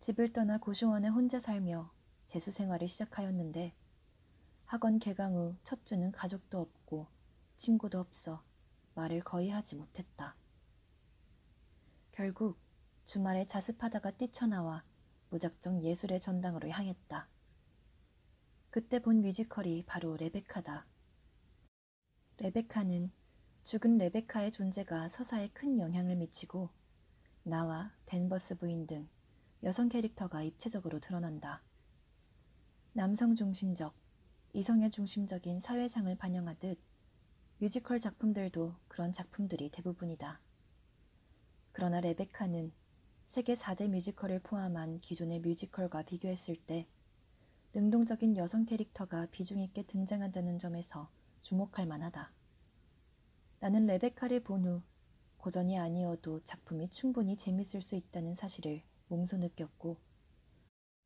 집을 0.00 0.32
떠나 0.32 0.58
고시원에 0.58 1.08
혼자 1.08 1.38
살며 1.38 1.92
재수 2.24 2.50
생활을 2.50 2.88
시작하였는데 2.88 3.74
학원 4.70 5.00
개강 5.00 5.34
후 5.34 5.56
첫 5.64 5.84
주는 5.84 6.12
가족도 6.12 6.60
없고 6.60 7.08
친구도 7.56 7.98
없어 7.98 8.40
말을 8.94 9.20
거의 9.20 9.50
하지 9.50 9.74
못했다. 9.74 10.36
결국 12.12 12.56
주말에 13.04 13.48
자습하다가 13.48 14.12
뛰쳐나와 14.12 14.84
무작정 15.30 15.82
예술의 15.82 16.20
전당으로 16.20 16.68
향했다. 16.68 17.28
그때 18.70 19.00
본 19.00 19.22
뮤지컬이 19.22 19.82
바로 19.86 20.16
레베카다. 20.16 20.86
레베카는 22.38 23.10
죽은 23.64 23.98
레베카의 23.98 24.52
존재가 24.52 25.08
서사에 25.08 25.48
큰 25.48 25.80
영향을 25.80 26.14
미치고 26.14 26.70
나와 27.42 27.90
댄버스 28.06 28.56
부인 28.58 28.86
등 28.86 29.08
여성 29.64 29.88
캐릭터가 29.88 30.44
입체적으로 30.44 31.00
드러난다. 31.00 31.60
남성 32.92 33.34
중심적, 33.34 33.99
이성의 34.52 34.90
중심적인 34.90 35.60
사회상을 35.60 36.12
반영하듯 36.16 36.76
뮤지컬 37.58 38.00
작품들도 38.00 38.74
그런 38.88 39.12
작품들이 39.12 39.70
대부분이다. 39.70 40.40
그러나 41.70 42.00
레베카는 42.00 42.72
세계 43.26 43.54
4대 43.54 43.88
뮤지컬을 43.88 44.40
포함한 44.40 45.00
기존의 45.00 45.38
뮤지컬과 45.40 46.02
비교했을 46.02 46.56
때 46.56 46.88
능동적인 47.74 48.36
여성 48.36 48.66
캐릭터가 48.66 49.26
비중 49.30 49.60
있게 49.60 49.84
등장한다는 49.84 50.58
점에서 50.58 51.08
주목할 51.42 51.86
만하다. 51.86 52.32
나는 53.60 53.86
레베카를 53.86 54.40
본 54.40 54.66
후 54.66 54.82
고전이 55.36 55.78
아니어도 55.78 56.40
작품이 56.42 56.88
충분히 56.88 57.36
재밌을 57.36 57.82
수 57.82 57.94
있다는 57.94 58.34
사실을 58.34 58.82
몸소 59.06 59.36
느꼈고 59.36 59.96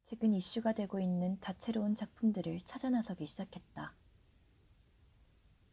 최근 0.05 0.35
이슈가 0.35 0.75
되고 0.75 1.01
있는 1.01 1.41
다채로운 1.41 1.95
작품들을 1.95 2.61
찾아 2.61 2.91
나서기 2.91 3.25
시작했다. 3.25 3.97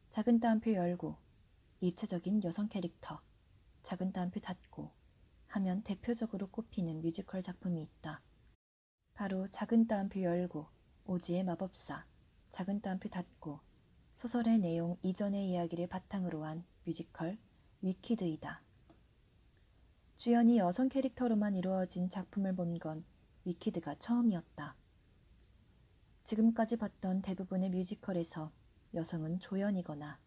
작은 0.09 0.39
따옴표 0.39 0.71
열고 0.71 1.17
입체적인 1.81 2.41
여성 2.45 2.69
캐릭터, 2.69 3.21
작은 3.83 4.13
따옴표 4.13 4.39
닫고 4.39 4.89
하면 5.47 5.83
대표적으로 5.83 6.47
꼽히는 6.47 7.01
뮤지컬 7.01 7.41
작품이 7.41 7.81
있다. 7.81 8.21
바로 9.15 9.47
작은 9.47 9.87
따옴표 9.87 10.21
열고 10.21 10.65
오즈의 11.07 11.43
마법사, 11.43 12.05
작은 12.51 12.79
따옴표 12.79 13.09
닫고 13.09 13.59
소설의 14.13 14.59
내용 14.59 14.97
이전의 15.01 15.49
이야기를 15.49 15.87
바탕으로 15.87 16.45
한 16.45 16.63
뮤지컬 16.85 17.37
위키드이다. 17.81 18.61
주연이 20.15 20.57
여성 20.57 20.87
캐릭터로만 20.87 21.55
이루어진 21.55 22.09
작품을 22.09 22.55
본 22.55 22.79
건 22.79 23.03
위키드가 23.45 23.95
처음이었다. 23.95 24.75
지금까지 26.23 26.77
봤던 26.77 27.21
대부분의 27.21 27.69
뮤지컬에서 27.69 28.51
여성은 28.93 29.39
조연이거나 29.39 30.19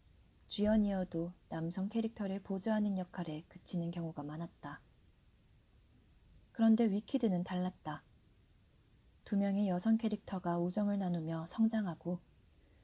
주연이어도 0.47 1.33
남성 1.49 1.89
캐릭터를 1.89 2.41
보조하는 2.41 2.97
역할에 2.97 3.43
그치는 3.47 3.91
경우가 3.91 4.23
많았다. 4.23 4.81
그런데 6.51 6.85
위키드는 6.85 7.43
달랐다. 7.43 8.03
두 9.23 9.37
명의 9.37 9.67
여성 9.67 9.97
캐릭터가 9.97 10.59
우정을 10.59 10.99
나누며 10.99 11.47
성장하고 11.47 12.19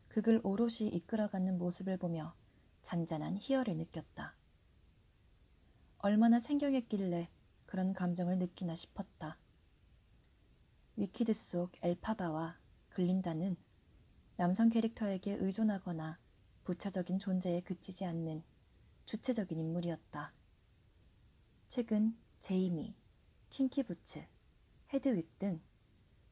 극을 0.08 0.42
오롯이 0.44 0.90
이끌어가는 0.90 1.58
모습을 1.58 1.98
보며 1.98 2.34
잔잔한 2.82 3.38
희열을 3.38 3.78
느꼈다. 3.78 4.36
얼마나 6.00 6.40
생경했길래 6.40 7.30
그런 7.66 7.94
감정을 7.94 8.40
느끼나 8.40 8.76
싶었다. 8.76 9.38
위키드 10.98 11.34
속 11.34 11.72
엘파바와 11.82 12.60
글린다는 12.90 13.56
남성 14.36 14.70
캐릭터에게 14.70 15.34
의존하거나 15.40 16.20
부차적인 16.64 17.18
존재에 17.18 17.62
그치지 17.62 18.06
않는 18.06 18.44
주체적인 19.06 19.58
인물이었다. 19.58 20.34
최근 21.68 22.18
제이미, 22.40 22.94
킹키부츠, 23.50 24.26
헤드윅 24.94 25.40
등 25.40 25.62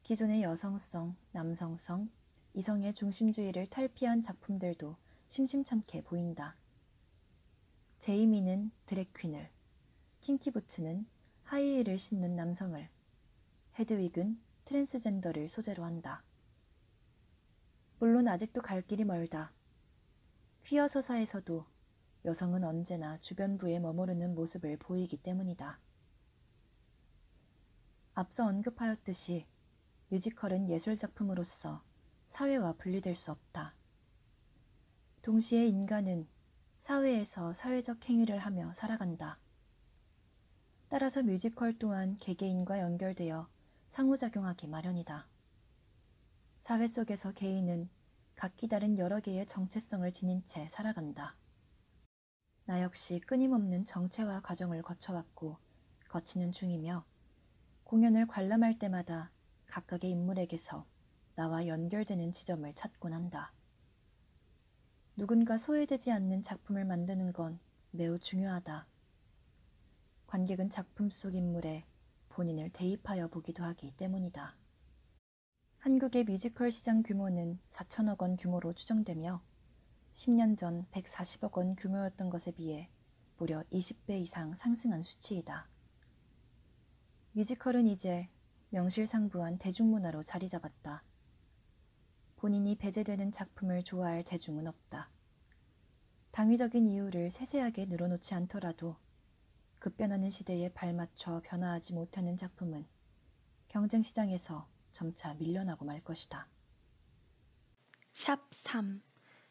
기존의 0.02 0.42
여성성, 0.42 1.16
남성성, 1.32 2.10
이성의 2.52 2.94
중심주의를 2.94 3.66
탈피한 3.66 4.22
작품들도 4.22 4.96
심심찮게 5.28 6.02
보인다. 6.02 6.56
제이미는 7.98 8.70
드래퀸을, 8.86 9.50
킹키부츠는 10.20 11.06
하이힐을 11.44 11.96
신는 11.96 12.36
남성을, 12.36 12.88
헤드윅은 13.78 14.49
트랜스젠더를 14.64 15.48
소재로 15.48 15.84
한다. 15.84 16.22
물론 17.98 18.28
아직도 18.28 18.62
갈 18.62 18.82
길이 18.82 19.04
멀다. 19.04 19.52
퀴어 20.62 20.88
서사에서도 20.88 21.66
여성은 22.24 22.64
언제나 22.64 23.18
주변부에 23.18 23.78
머무르는 23.78 24.34
모습을 24.34 24.76
보이기 24.76 25.16
때문이다. 25.16 25.78
앞서 28.14 28.46
언급하였듯이 28.46 29.46
뮤지컬은 30.08 30.68
예술작품으로서 30.68 31.82
사회와 32.26 32.74
분리될 32.74 33.16
수 33.16 33.32
없다. 33.32 33.74
동시에 35.22 35.66
인간은 35.66 36.26
사회에서 36.78 37.52
사회적 37.52 38.08
행위를 38.08 38.38
하며 38.38 38.72
살아간다. 38.72 39.38
따라서 40.88 41.22
뮤지컬 41.22 41.78
또한 41.78 42.16
개개인과 42.16 42.80
연결되어 42.80 43.48
상호작용하기 43.90 44.68
마련이다. 44.68 45.26
사회 46.60 46.86
속에서 46.86 47.32
개인은 47.32 47.90
각기 48.36 48.68
다른 48.68 48.96
여러 48.98 49.18
개의 49.18 49.44
정체성을 49.46 50.10
지닌 50.12 50.44
채 50.46 50.68
살아간다. 50.68 51.36
나 52.66 52.82
역시 52.82 53.18
끊임없는 53.18 53.84
정체화 53.84 54.42
과정을 54.42 54.82
거쳐왔고 54.82 55.58
거치는 56.08 56.52
중이며 56.52 57.04
공연을 57.82 58.28
관람할 58.28 58.78
때마다 58.78 59.32
각각의 59.66 60.08
인물에게서 60.08 60.86
나와 61.34 61.66
연결되는 61.66 62.30
지점을 62.30 62.72
찾곤 62.74 63.12
한다. 63.12 63.52
누군가 65.16 65.58
소외되지 65.58 66.12
않는 66.12 66.42
작품을 66.42 66.84
만드는 66.84 67.32
건 67.32 67.58
매우 67.90 68.20
중요하다. 68.20 68.86
관객은 70.28 70.70
작품 70.70 71.10
속 71.10 71.34
인물에 71.34 71.89
본인을 72.30 72.70
대입하여 72.70 73.28
보기도 73.28 73.62
하기 73.64 73.92
때문이다. 73.92 74.56
한국의 75.78 76.24
뮤지컬 76.24 76.70
시장 76.70 77.02
규모는 77.02 77.58
4천억 77.66 78.22
원 78.22 78.36
규모로 78.36 78.72
추정되며 78.72 79.42
10년 80.12 80.56
전 80.56 80.86
140억 80.92 81.56
원 81.56 81.76
규모였던 81.76 82.30
것에 82.30 82.50
비해 82.52 82.88
무려 83.36 83.62
20배 83.72 84.20
이상 84.20 84.54
상승한 84.54 85.02
수치이다. 85.02 85.68
뮤지컬은 87.32 87.86
이제 87.86 88.28
명실상부한 88.70 89.58
대중문화로 89.58 90.22
자리 90.22 90.48
잡았다. 90.48 91.02
본인이 92.36 92.76
배제되는 92.76 93.32
작품을 93.32 93.82
좋아할 93.82 94.24
대중은 94.24 94.66
없다. 94.66 95.10
당위적인 96.30 96.86
이유를 96.86 97.30
세세하게 97.30 97.86
늘어놓지 97.86 98.34
않더라도 98.34 98.96
급변하는 99.80 100.28
시대에 100.28 100.68
발맞춰 100.68 101.40
변화하지 101.42 101.94
못하는 101.94 102.36
작품은 102.36 102.86
경쟁 103.66 104.02
시장에서 104.02 104.68
점차 104.92 105.32
밀려나고 105.34 105.86
말 105.86 106.04
것이다. 106.04 106.46
샵 108.12 108.52
3. 108.52 109.00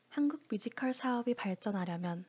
한국 0.10 0.48
뮤지컬 0.48 0.94
사업이 0.94 1.34
발전하려면 1.34 2.26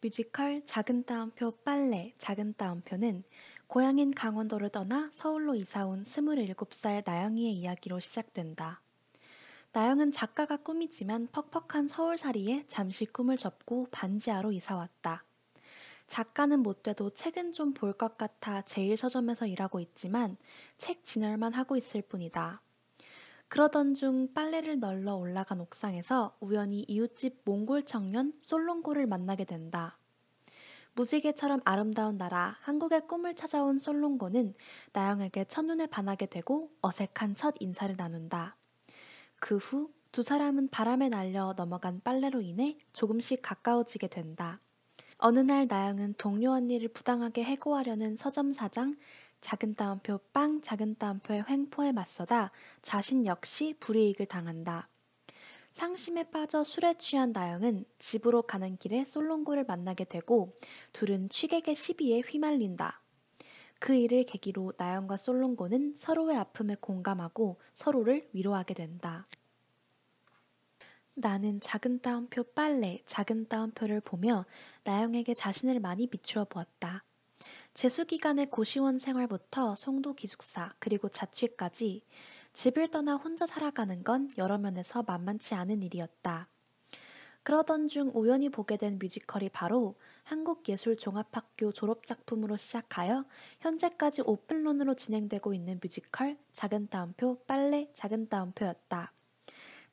뮤지컬 0.00 0.64
작은 0.64 1.04
따옴표 1.04 1.50
빨래 1.64 2.14
작은 2.18 2.54
따옴표는 2.56 3.24
고향인 3.66 4.12
강원도를 4.12 4.70
떠나 4.70 5.10
서울로 5.12 5.54
이사온 5.54 6.04
27살 6.04 7.02
나영이의 7.04 7.52
이야기로 7.56 8.00
시작된다. 8.00 8.80
나영은 9.72 10.12
작가가 10.12 10.56
꿈이지만 10.56 11.28
퍽퍽한 11.32 11.88
서울살이에 11.88 12.64
잠시 12.68 13.04
꿈을 13.04 13.36
접고 13.36 13.86
반지하로 13.90 14.52
이사왔다. 14.52 15.24
작가는 16.06 16.58
못 16.60 16.82
돼도 16.82 17.10
책은 17.10 17.52
좀 17.52 17.72
볼 17.74 17.92
것 17.92 18.16
같아 18.18 18.62
제일 18.62 18.96
서점에서 18.96 19.46
일하고 19.46 19.80
있지만 19.80 20.36
책 20.78 21.04
진열만 21.04 21.52
하고 21.54 21.76
있을 21.76 22.02
뿐이다. 22.02 22.60
그러던 23.48 23.94
중 23.94 24.32
빨래를 24.34 24.80
널러 24.80 25.14
올라간 25.16 25.60
옥상에서 25.60 26.36
우연히 26.40 26.84
이웃집 26.88 27.42
몽골 27.44 27.84
청년 27.84 28.32
솔롱고를 28.40 29.06
만나게 29.06 29.44
된다. 29.44 29.98
무지개처럼 30.94 31.60
아름다운 31.64 32.16
나라 32.16 32.56
한국의 32.62 33.06
꿈을 33.06 33.34
찾아온 33.34 33.78
솔롱고는 33.78 34.54
나영에게 34.92 35.44
첫눈에 35.44 35.86
반하게 35.86 36.26
되고 36.26 36.70
어색한 36.82 37.34
첫 37.36 37.54
인사를 37.60 37.94
나눈다. 37.96 38.56
그 39.40 39.56
후 39.58 39.96
두 40.12 40.22
사람은 40.22 40.68
바람에 40.68 41.10
날려 41.10 41.52
넘어간 41.58 42.00
빨래로 42.02 42.40
인해 42.40 42.78
조금씩 42.94 43.42
가까워지게 43.42 44.08
된다. 44.08 44.60
어느 45.18 45.38
날 45.38 45.66
나영은 45.66 46.14
동료 46.18 46.52
언니를 46.52 46.88
부당하게 46.88 47.42
해고하려는 47.42 48.16
서점 48.16 48.52
사장 48.52 48.96
작은 49.40 49.74
따옴표 49.74 50.18
빵 50.34 50.60
작은 50.60 50.96
따옴표의 50.96 51.44
횡포에 51.48 51.92
맞서다 51.92 52.50
자신 52.82 53.24
역시 53.24 53.74
불이익을 53.80 54.26
당한다. 54.26 54.88
상심에 55.72 56.24
빠져 56.30 56.64
술에 56.64 56.94
취한 56.98 57.32
나영은 57.32 57.86
집으로 57.98 58.42
가는 58.42 58.76
길에 58.76 59.04
솔롱고를 59.06 59.64
만나게 59.64 60.04
되고 60.04 60.54
둘은 60.92 61.30
취객의 61.30 61.74
시비에 61.74 62.20
휘말린다. 62.20 63.00
그 63.78 63.94
일을 63.94 64.24
계기로 64.24 64.74
나영과 64.76 65.16
솔롱고는 65.16 65.94
서로의 65.96 66.36
아픔에 66.36 66.76
공감하고 66.78 67.58
서로를 67.72 68.28
위로하게 68.32 68.74
된다. 68.74 69.26
나는 71.18 71.60
작은 71.60 72.00
따옴표 72.00 72.42
빨래, 72.42 73.00
작은 73.06 73.48
따옴표를 73.48 74.02
보며 74.02 74.44
나영에게 74.84 75.32
자신을 75.32 75.80
많이 75.80 76.06
비추어 76.06 76.44
보았다. 76.44 77.04
재수 77.72 78.04
기간의 78.04 78.50
고시원 78.50 78.98
생활부터 78.98 79.76
송도 79.76 80.12
기숙사 80.12 80.74
그리고 80.78 81.08
자취까지 81.08 82.02
집을 82.52 82.90
떠나 82.90 83.14
혼자 83.14 83.46
살아가는 83.46 84.04
건 84.04 84.28
여러 84.36 84.58
면에서 84.58 85.02
만만치 85.04 85.54
않은 85.54 85.82
일이었다. 85.82 86.48
그러던 87.44 87.88
중 87.88 88.10
우연히 88.12 88.50
보게 88.50 88.76
된 88.76 88.98
뮤지컬이 88.98 89.48
바로 89.48 89.94
한국예술종합학교 90.24 91.72
졸업작품으로 91.72 92.58
시작하여 92.58 93.24
현재까지 93.60 94.20
오픈런으로 94.26 94.92
진행되고 94.92 95.54
있는 95.54 95.80
뮤지컬 95.82 96.36
작은 96.52 96.88
따옴표 96.88 97.42
빨래 97.46 97.88
작은 97.94 98.28
따옴표였다. 98.28 99.12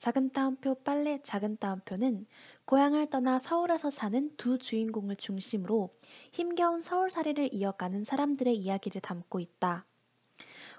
작은 0.04 0.32
따옴표 0.32 0.76
빨래 0.76 1.22
작은 1.24 1.56
따옴표는 1.60 2.26
고향을 2.66 3.10
떠나 3.10 3.39
서울에서 3.39 3.89
사는 3.89 4.36
두 4.36 4.58
주인공을 4.58 5.16
중심으로 5.16 5.96
힘겨운 6.34 6.82
서울살이를 6.82 7.54
이어가는 7.54 8.04
사람들의 8.04 8.54
이야기를 8.54 9.00
담고 9.00 9.39
있다. 9.39 9.86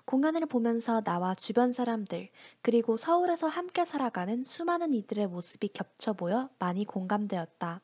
공연을 0.05 0.45
보면서 0.45 1.01
나와 1.01 1.35
주변 1.35 1.73
사람들, 1.73 2.29
그리고 2.61 2.99
서울에서 2.99 3.49
함께 3.49 3.87
살아가는 3.87 4.43
수많은 4.43 4.93
이들의 4.93 5.29
모습이 5.29 5.69
겹쳐 5.69 6.13
보여 6.13 6.51
많이 6.59 6.85
공감되었다. 6.85 7.81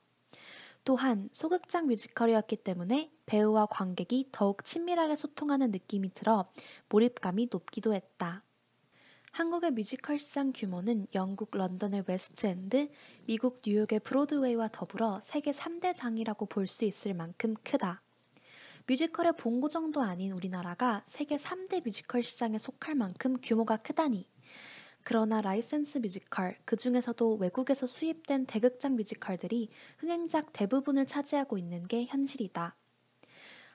또한 0.85 1.31
소극장 1.33 1.87
뮤지컬이었기 1.87 2.57
때문에 2.57 3.11
배우와 3.24 3.64
관객이 3.64 4.29
더욱 4.31 4.62
친밀하게 4.62 5.16
소통하는 5.16 5.70
느낌이 5.70 6.12
들어 6.12 6.50
몰입감이 6.90 7.48
높기도 7.50 7.94
했다. 7.94 8.44
한국의 9.32 9.70
뮤지컬 9.70 10.18
시장 10.18 10.52
규모는 10.52 11.06
영국 11.14 11.56
런던의 11.56 12.02
웨스트엔드, 12.06 12.90
미국 13.26 13.62
뉴욕의 13.64 14.00
브로드웨이와 14.00 14.68
더불어 14.72 15.20
세계 15.22 15.52
3대 15.52 15.94
시장이라고 15.94 16.46
볼 16.46 16.66
수 16.66 16.84
있을 16.84 17.14
만큼 17.14 17.54
크다. 17.62 18.02
뮤지컬의 18.88 19.34
본고장도 19.38 20.02
아닌 20.02 20.32
우리나라가 20.32 21.04
세계 21.06 21.36
3대 21.36 21.84
뮤지컬 21.84 22.24
시장에 22.24 22.58
속할 22.58 22.96
만큼 22.96 23.36
규모가 23.40 23.76
크다니. 23.78 24.28
그러나 25.04 25.40
라이센스 25.40 25.98
뮤지컬, 25.98 26.58
그 26.64 26.76
중에서도 26.76 27.36
외국에서 27.36 27.86
수입된 27.86 28.46
대극장 28.46 28.96
뮤지컬들이 28.96 29.70
흥행작 29.98 30.52
대부분을 30.52 31.06
차지하고 31.06 31.56
있는 31.56 31.84
게 31.84 32.04
현실이다. 32.04 32.76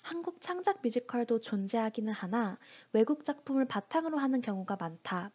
한국 0.03 0.41
창작 0.41 0.81
뮤지컬도 0.83 1.39
존재하기는 1.39 2.11
하나 2.13 2.59
외국 2.91 3.23
작품을 3.23 3.65
바탕으로 3.65 4.17
하는 4.17 4.41
경우가 4.41 4.75
많다. 4.75 5.31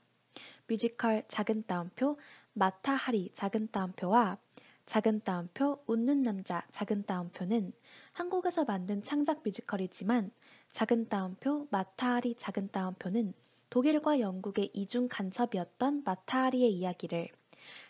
뮤지컬 0.66 1.24
작은 1.28 1.64
따옴표 1.66 2.18
마타 2.52 2.94
하리 2.94 3.30
작은 3.34 3.68
따옴표와 3.70 4.38
작은 4.86 5.20
따옴표 5.22 5.82
웃는 5.86 6.22
남자 6.22 6.66
작은 6.72 7.04
따옴표는 7.04 7.72
한국에서 8.12 8.64
만든 8.64 9.02
창작 9.02 9.42
뮤지컬이지만 9.44 10.32
작은 10.70 11.08
따옴표 11.08 11.68
마타 11.70 12.14
하리 12.14 12.34
작은 12.34 12.70
따옴표는 12.72 13.32
독일과 13.70 14.18
영국의 14.18 14.70
이중 14.74 15.06
간첩이었던 15.08 16.02
마타 16.04 16.44
하리의 16.44 16.72
이야기를 16.72 17.28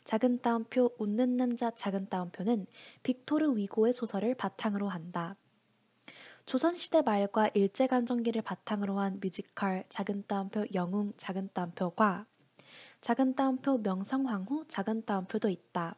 작은 0.04 0.42
따옴표 0.42 0.94
웃는 0.98 1.36
남자 1.36 1.70
작은 1.70 2.08
따옴표는 2.08 2.66
빅토르 3.02 3.56
위고의 3.56 3.92
소설을 3.92 4.34
바탕으로 4.34 4.88
한다. 4.88 5.36
조선시대 6.46 7.02
말과 7.02 7.48
일제감정기를 7.54 8.42
바탕으로 8.42 8.98
한 8.98 9.20
뮤지컬 9.20 9.84
작은 9.88 10.24
따옴표 10.26 10.64
영웅 10.74 11.12
작은 11.16 11.50
따옴표과 11.52 12.26
작은 13.00 13.34
따옴표 13.34 13.78
명성황후 13.78 14.66
작은 14.68 15.04
따옴표도 15.04 15.48
있다. 15.48 15.96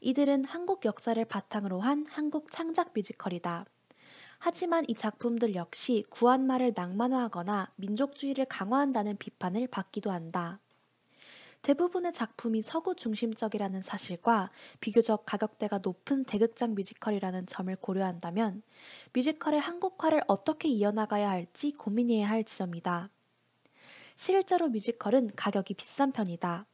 이들은 0.00 0.44
한국 0.44 0.84
역사를 0.84 1.22
바탕으로 1.24 1.80
한 1.80 2.04
한국 2.08 2.50
창작 2.50 2.92
뮤지컬이다. 2.94 3.64
하지만 4.38 4.84
이 4.88 4.94
작품들 4.94 5.54
역시 5.54 6.04
구한말을 6.10 6.72
낭만화하거나 6.74 7.72
민족주의를 7.76 8.44
강화한다는 8.44 9.16
비판을 9.16 9.68
받기도 9.68 10.10
한다. 10.10 10.60
대부분의 11.64 12.12
작품이 12.12 12.60
서구 12.60 12.94
중심적이라는 12.94 13.80
사실과 13.80 14.50
비교적 14.80 15.24
가격대가 15.24 15.78
높은 15.78 16.24
대극장 16.24 16.74
뮤지컬이라는 16.74 17.46
점을 17.46 17.74
고려한다면 17.74 18.62
뮤지컬의 19.14 19.60
한국화를 19.60 20.22
어떻게 20.28 20.68
이어나가야 20.68 21.30
할지 21.30 21.72
고민해야 21.72 22.28
할 22.28 22.44
지점이다. 22.44 23.08
실제로 24.14 24.68
뮤지컬은 24.68 25.30
가격이 25.36 25.72
비싼 25.72 26.12
편이다. 26.12 26.66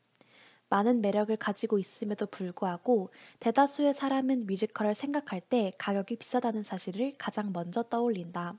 많은 0.68 1.02
매력을 1.02 1.36
가지고 1.36 1.78
있음에도 1.78 2.26
불구하고 2.26 3.10
대다수의 3.38 3.94
사람은 3.94 4.46
뮤지컬을 4.48 4.96
생각할 4.96 5.40
때 5.40 5.70
가격이 5.78 6.16
비싸다는 6.16 6.64
사실을 6.64 7.12
가장 7.16 7.52
먼저 7.52 7.84
떠올린다. 7.84 8.58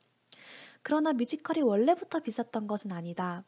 그러나 0.81 1.11
뮤지컬이 1.11 1.61
원래부터 1.61 2.21
비쌌던 2.21 2.67
것은 2.67 2.93
아니다. 2.93 3.43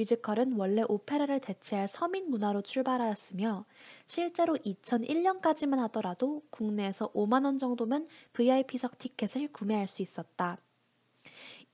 뮤지컬은 0.00 0.54
원래 0.54 0.82
오페라를 0.88 1.40
대체할 1.40 1.86
서민 1.86 2.30
문화로 2.30 2.62
출발하였으며 2.62 3.66
실제로 4.06 4.54
2001년까지만 4.56 5.76
하더라도 5.76 6.42
국내에서 6.48 7.12
5만 7.12 7.44
원 7.44 7.58
정도면 7.58 8.08
VIP석 8.32 8.96
티켓을 8.96 9.48
구매할 9.52 9.86
수 9.86 10.00
있었다. 10.00 10.56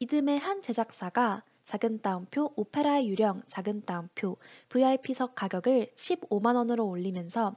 이듬해 0.01 0.39
한 0.39 0.61
제작사가 0.61 1.45
작은 1.63 2.01
따옴표 2.03 2.53
오페라의 2.57 3.09
유령 3.09 3.43
작은 3.47 3.85
따옴표 3.85 4.39
VIP석 4.71 5.37
가격을 5.37 5.93
15만 5.95 6.57
원으로 6.57 6.85
올리면서 6.85 7.55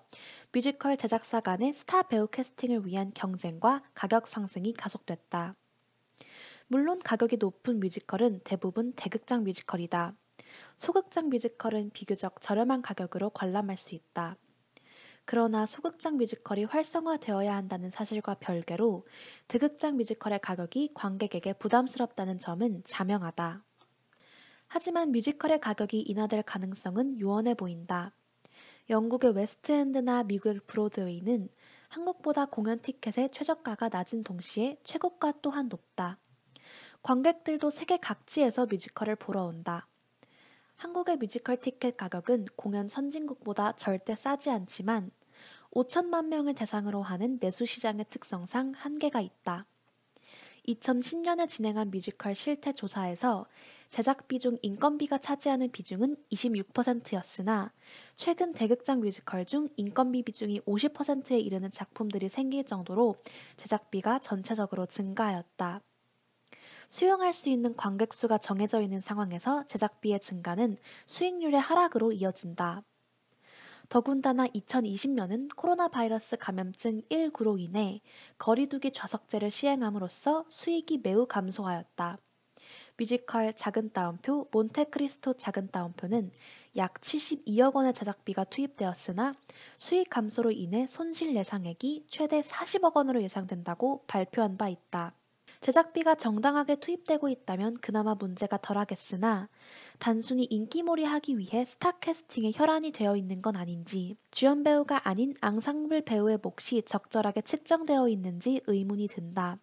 뮤지컬 0.51 0.97
제작사 0.97 1.39
간의 1.39 1.73
스타 1.73 2.03
배우 2.03 2.27
캐스팅을 2.27 2.85
위한 2.85 3.11
경쟁과 3.15 3.81
가격 3.95 4.27
상승이 4.27 4.73
가속됐다. 4.73 5.55
물론 6.67 6.99
가격이 6.99 7.37
높은 7.37 7.79
뮤지컬은 7.79 8.41
대부분 8.43 8.93
대극장 8.93 9.43
뮤지컬이다. 9.43 10.15
소극장 10.77 11.29
뮤지컬은 11.29 11.91
비교적 11.91 12.41
저렴한 12.41 12.81
가격으로 12.81 13.29
관람할 13.29 13.77
수 13.77 13.95
있다. 13.95 14.37
그러나 15.25 15.65
소극장 15.65 16.17
뮤지컬이 16.17 16.63
활성화되어야 16.63 17.55
한다는 17.55 17.89
사실과 17.89 18.33
별개로 18.33 19.05
대극장 19.47 19.97
뮤지컬의 19.97 20.39
가격이 20.39 20.91
관객에게 20.95 21.53
부담스럽다는 21.53 22.39
점은 22.39 22.81
자명하다. 22.83 23.63
하지만 24.67 25.11
뮤지컬의 25.11 25.59
가격이 25.59 26.01
인하될 26.01 26.43
가능성은 26.43 27.19
요원해 27.19 27.53
보인다. 27.53 28.11
영국의 28.89 29.35
웨스트엔드나 29.35 30.23
미국의 30.23 30.61
브로드웨이는 30.65 31.49
한국보다 31.89 32.45
공연 32.45 32.79
티켓의 32.79 33.29
최저가가 33.31 33.89
낮은 33.89 34.23
동시에 34.23 34.77
최고가 34.83 35.33
또한 35.41 35.69
높다. 35.69 36.17
관객들도 37.01 37.69
세계 37.69 37.97
각지에서 37.97 38.65
뮤지컬을 38.65 39.15
보러 39.15 39.43
온다. 39.43 39.87
한국의 40.79 41.17
뮤지컬 41.17 41.57
티켓 41.57 41.97
가격은 41.97 42.45
공연 42.55 42.87
선진국보다 42.87 43.73
절대 43.73 44.15
싸지 44.15 44.49
않지만 44.49 45.11
5천만 45.71 46.27
명을 46.27 46.53
대상으로 46.55 47.01
하는 47.01 47.37
내수 47.37 47.65
시장의 47.65 48.05
특성상 48.09 48.71
한계가 48.77 49.19
있다. 49.19 49.65
2010년에 50.65 51.49
진행한 51.49 51.91
뮤지컬 51.91 52.33
실태 52.33 52.71
조사에서 52.71 53.45
제작비 53.89 54.39
중 54.39 54.57
인건비가 54.61 55.17
차지하는 55.17 55.69
비중은 55.69 56.15
26%였으나 56.31 57.73
최근 58.15 58.53
대극장 58.53 59.01
뮤지컬 59.01 59.45
중 59.45 59.67
인건비 59.75 60.23
비중이 60.23 60.61
50%에 60.61 61.39
이르는 61.39 61.71
작품들이 61.71 62.29
생길 62.29 62.63
정도로 62.63 63.17
제작비가 63.57 64.19
전체적으로 64.19 64.85
증가하였다. 64.85 65.81
수용할 66.89 67.33
수 67.33 67.49
있는 67.49 67.75
관객 67.75 68.13
수가 68.13 68.39
정해져 68.39 68.81
있는 68.81 68.99
상황에서 68.99 69.63
제작비의 69.67 70.19
증가는 70.19 70.75
수익률의 71.05 71.59
하락으로 71.61 72.11
이어진다. 72.11 72.83
더군다나 73.89 74.47
2020년은 74.47 75.49
코로나 75.55 75.87
바이러스 75.87 76.37
감염증 76.37 77.03
19로 77.09 77.59
인해 77.59 78.01
거리두기 78.37 78.91
좌석제를 78.91 79.51
시행함으로써 79.51 80.45
수익이 80.47 80.99
매우 81.03 81.25
감소하였다. 81.27 82.17
뮤지컬 82.97 83.53
작은 83.53 83.93
따옴표 83.93 84.47
몬테크리스토 84.51 85.33
작은 85.33 85.69
따옴표는 85.71 86.31
약 86.77 86.95
72억 86.95 87.75
원의 87.75 87.93
제작비가 87.93 88.43
투입되었으나 88.43 89.33
수익 89.77 90.09
감소로 90.09 90.51
인해 90.51 90.85
손실 90.85 91.35
예상액이 91.35 92.05
최대 92.07 92.41
40억 92.41 92.95
원으로 92.95 93.21
예상된다고 93.23 94.03
발표한 94.07 94.57
바 94.57 94.69
있다. 94.69 95.13
제작비가 95.61 96.15
정당하게 96.15 96.77
투입되고 96.77 97.27
있다면 97.27 97.75
그나마 97.81 98.15
문제가 98.15 98.57
덜하겠으나 98.57 99.49
단순히 99.99 100.45
인기몰이 100.45 101.03
하기 101.03 101.37
위해 101.37 101.65
스타 101.65 101.91
캐스팅에 101.91 102.51
혈안이 102.55 102.91
되어 102.91 103.17
있는 103.17 103.41
건 103.41 103.57
아닌지 103.57 104.15
주연 104.31 104.63
배우가 104.63 105.01
아닌 105.07 105.33
앙상블 105.41 106.05
배우의 106.05 106.39
몫이 106.41 106.81
적절하게 106.83 107.41
측정되어 107.41 108.07
있는지 108.07 108.61
의문이 108.67 109.09
든다. 109.09 109.59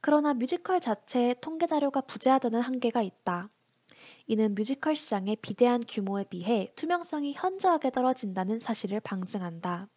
그러나 0.00 0.34
뮤지컬 0.34 0.80
자체의 0.80 1.36
통계 1.40 1.66
자료가 1.66 2.02
부재하다는 2.02 2.60
한계가 2.60 3.02
있다. 3.02 3.50
이는 4.28 4.54
뮤지컬 4.54 4.94
시장의 4.94 5.36
비대한 5.42 5.80
규모에 5.86 6.24
비해 6.24 6.72
투명성이 6.76 7.34
현저하게 7.34 7.90
떨어진다는 7.90 8.60
사실을 8.60 9.00
방증한다. 9.00 9.88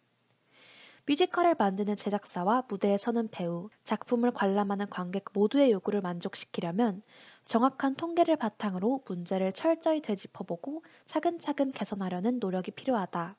뮤지컬을 1.08 1.54
만드는 1.56 1.94
제작사와 1.94 2.64
무대에 2.68 2.98
서는 2.98 3.28
배우, 3.28 3.70
작품을 3.84 4.32
관람하는 4.32 4.90
관객 4.90 5.26
모두의 5.32 5.70
요구를 5.70 6.00
만족시키려면 6.00 7.02
정확한 7.44 7.94
통계를 7.94 8.34
바탕으로 8.34 9.04
문제를 9.06 9.52
철저히 9.52 10.00
되짚어보고 10.02 10.84
차근차근 11.04 11.70
개선하려는 11.70 12.40
노력이 12.40 12.72
필요하다. 12.72 13.36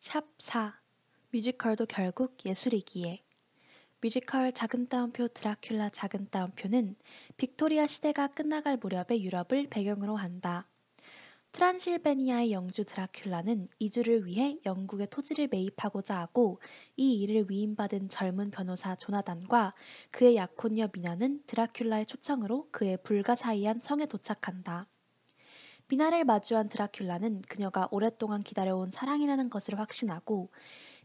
샵 0.00 0.24
4. 0.38 0.78
뮤지컬도 1.32 1.86
결국 1.86 2.36
예술이기에. 2.46 3.24
뮤지컬 4.00 4.52
작은 4.52 4.86
따옴표 4.86 5.26
드라큘라 5.26 5.90
작은 5.92 6.28
따옴표는 6.30 6.94
빅토리아 7.36 7.88
시대가 7.88 8.28
끝나갈 8.28 8.76
무렵의 8.76 9.24
유럽을 9.24 9.66
배경으로 9.70 10.14
한다. 10.14 10.68
트란실베니아의 11.54 12.50
영주 12.50 12.82
드라큘라는 12.82 13.68
이주를 13.78 14.26
위해 14.26 14.58
영국의 14.66 15.06
토지를 15.08 15.46
매입하고자 15.52 16.18
하고 16.18 16.60
이 16.96 17.22
일을 17.22 17.46
위임받은 17.48 18.08
젊은 18.08 18.50
변호사 18.50 18.96
조나단과 18.96 19.72
그의 20.10 20.34
약혼녀 20.34 20.88
미나는 20.92 21.44
드라큘라의 21.46 22.08
초청으로 22.08 22.70
그의 22.72 22.98
불가사의한 23.04 23.78
성에 23.80 24.06
도착한다. 24.06 24.88
미나를 25.86 26.24
마주한 26.24 26.68
드라큘라는 26.68 27.42
그녀가 27.48 27.86
오랫동안 27.92 28.42
기다려온 28.42 28.90
사랑이라는 28.90 29.48
것을 29.48 29.78
확신하고 29.78 30.50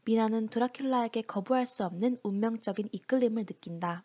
미나는 0.05 0.47
드라큘라에게 0.47 1.27
거부할 1.27 1.67
수 1.67 1.85
없는 1.85 2.17
운명적인 2.23 2.89
이끌림을 2.91 3.45
느낀다. 3.45 4.03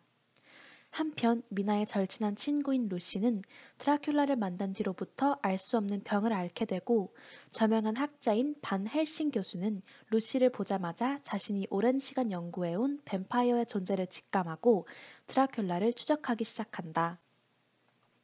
한편 0.95 1.43
미나의 1.51 1.87
절친한 1.87 2.37
친구인 2.37 2.89
루시는 2.89 3.43
드라큘라를 3.79 4.37
만난 4.37 4.73
뒤로부터 4.73 5.37
알 5.43 5.59
수 5.59 5.77
없는 5.77 6.05
병을 6.05 6.33
앓게 6.33 6.67
되고 6.67 7.13
저명한 7.51 7.97
학자인 7.97 8.55
반 8.63 8.87
헬싱 8.87 9.33
교수는 9.33 9.81
루시를 10.11 10.51
보자마자 10.51 11.19
자신이 11.19 11.67
오랜 11.71 11.99
시간 11.99 12.31
연구해온 12.31 13.01
뱀파이어의 13.07 13.67
존재를 13.67 14.07
직감하고 14.07 14.87
드라큘라를 15.27 15.97
추적하기 15.97 16.45
시작한다. 16.45 17.19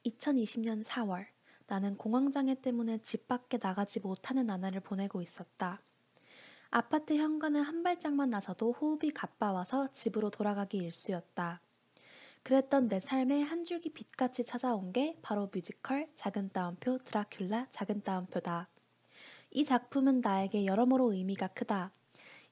2020년 0.07 0.85
4월 0.85 1.27
나는 1.67 1.97
공황장애 1.97 2.55
때문에 2.61 2.99
집 2.99 3.27
밖에 3.27 3.59
나가지 3.61 3.99
못하는 3.99 4.47
나날을 4.47 4.79
보내고 4.79 5.23
있었다. 5.23 5.83
아파트 6.71 7.17
현관을 7.17 7.63
한 7.63 7.83
발짝만 7.83 8.31
나서도 8.31 8.75
호흡이 8.75 9.11
가빠와서 9.11 9.89
집으로 9.93 10.31
돌아가기 10.31 10.77
일쑤였다. 10.79 11.61
그랬던 12.43 12.89
내 12.89 13.01
삶에 13.01 13.43
한 13.43 13.65
줄기 13.65 13.91
빛같이 13.91 14.45
찾아온 14.45 14.93
게 14.93 15.17
바로 15.23 15.51
뮤지컬 15.53 16.09
작은 16.17 16.51
따옴표 16.53 16.99
드라큘라 16.99 17.69
작은 17.71 18.03
따옴표다. 18.03 18.69
이 19.51 19.65
작품은 19.65 20.21
나에게 20.21 20.65
여러모로 20.65 21.13
의미가 21.13 21.49
크다. 21.49 21.93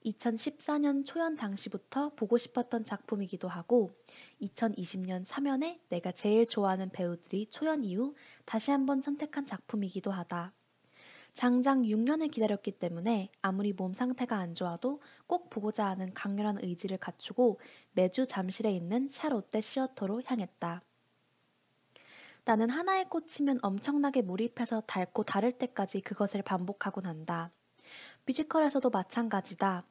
2014년 0.04 1.04
초연 1.04 1.36
당시부터 1.36 2.10
보고 2.10 2.38
싶었던 2.38 2.84
작품이기도 2.84 3.48
하고 3.48 3.92
2020년 4.42 5.26
3연에 5.26 5.80
내가 5.88 6.12
제일 6.12 6.46
좋아하는 6.46 6.90
배우들이 6.90 7.46
초연 7.50 7.82
이후 7.82 8.14
다시 8.44 8.70
한번 8.70 9.02
선택한 9.02 9.46
작품이기도 9.46 10.10
하다. 10.10 10.52
장장 11.38 11.82
6년을 11.82 12.32
기다렸기 12.32 12.72
때문에 12.72 13.30
아무리 13.42 13.72
몸 13.72 13.94
상태가 13.94 14.38
안 14.38 14.54
좋아도 14.54 15.00
꼭 15.28 15.50
보고자 15.50 15.86
하는 15.86 16.12
강렬한 16.12 16.58
의지를 16.60 16.98
갖추고 16.98 17.60
매주 17.92 18.26
잠실에 18.26 18.72
있는 18.72 19.08
샤롯데 19.08 19.60
시어터로 19.60 20.22
향했다. 20.26 20.82
나는 22.44 22.68
하나에 22.68 23.04
꽂히면 23.04 23.60
엄청나게 23.62 24.22
몰입해서 24.22 24.82
닳고 24.88 25.22
다를 25.22 25.52
때까지 25.52 26.00
그것을 26.00 26.42
반복하곤 26.42 27.06
한다. 27.06 27.52
뮤지컬에서도 28.26 28.90
마찬가지다. 28.90 29.84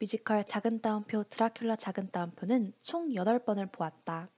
뮤지컬 0.00 0.44
작은 0.44 0.80
따옴표 0.80 1.22
드라큘라 1.22 1.78
작은 1.78 2.10
따옴표는 2.10 2.72
총 2.82 3.10
8번을 3.10 3.70
보았다. 3.70 4.30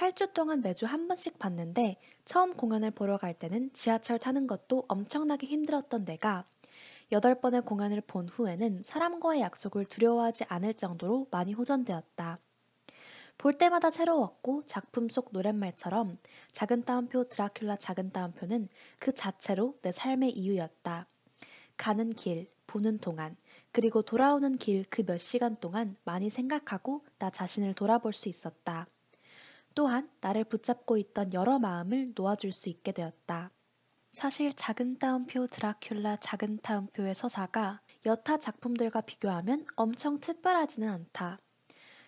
8주 0.00 0.32
동안 0.32 0.62
매주 0.62 0.86
한 0.86 1.08
번씩 1.08 1.38
봤는데 1.38 1.98
처음 2.24 2.54
공연을 2.54 2.90
보러 2.90 3.18
갈 3.18 3.34
때는 3.34 3.70
지하철 3.74 4.18
타는 4.18 4.46
것도 4.46 4.86
엄청나게 4.88 5.46
힘들었던 5.46 6.06
내가 6.06 6.46
8번의 7.12 7.66
공연을 7.66 8.00
본 8.00 8.26
후에는 8.26 8.80
사람과의 8.82 9.42
약속을 9.42 9.84
두려워하지 9.84 10.44
않을 10.48 10.72
정도로 10.72 11.26
많이 11.30 11.52
호전되었다. 11.52 12.38
볼 13.36 13.58
때마다 13.58 13.90
새로웠고 13.90 14.64
작품 14.64 15.10
속 15.10 15.28
노랫말처럼 15.32 16.16
작은 16.52 16.84
따옴표 16.84 17.24
드라큘라 17.24 17.76
작은 17.78 18.10
따옴표는 18.12 18.68
그 18.98 19.12
자체로 19.12 19.76
내 19.82 19.92
삶의 19.92 20.30
이유였다. 20.30 21.06
가는 21.76 22.08
길, 22.10 22.50
보는 22.66 23.00
동안, 23.00 23.36
그리고 23.70 24.00
돌아오는 24.00 24.56
길 24.56 24.82
그 24.84 25.02
몇 25.04 25.18
시간 25.18 25.56
동안 25.56 25.94
많이 26.04 26.30
생각하고 26.30 27.04
나 27.18 27.28
자신을 27.28 27.74
돌아볼 27.74 28.14
수 28.14 28.30
있었다. 28.30 28.86
또한 29.74 30.10
나를 30.20 30.44
붙잡고 30.44 30.96
있던 30.96 31.32
여러 31.32 31.58
마음을 31.58 32.12
놓아줄 32.14 32.52
수 32.52 32.68
있게 32.68 32.92
되었다. 32.92 33.50
사실 34.12 34.52
작은 34.52 34.98
따옴표 34.98 35.46
드라큘라 35.46 36.18
작은 36.20 36.58
따옴표의 36.62 37.14
서사가 37.14 37.80
여타 38.06 38.38
작품들과 38.38 39.02
비교하면 39.02 39.66
엄청 39.76 40.18
특별하지는 40.18 40.88
않다. 40.88 41.38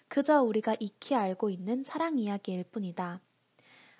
그저 0.08 0.42
우리가 0.42 0.76
익히 0.80 1.14
알고 1.14 1.48
있는 1.50 1.82
사랑 1.82 2.18
이야기일 2.18 2.64
뿐이다. 2.64 3.20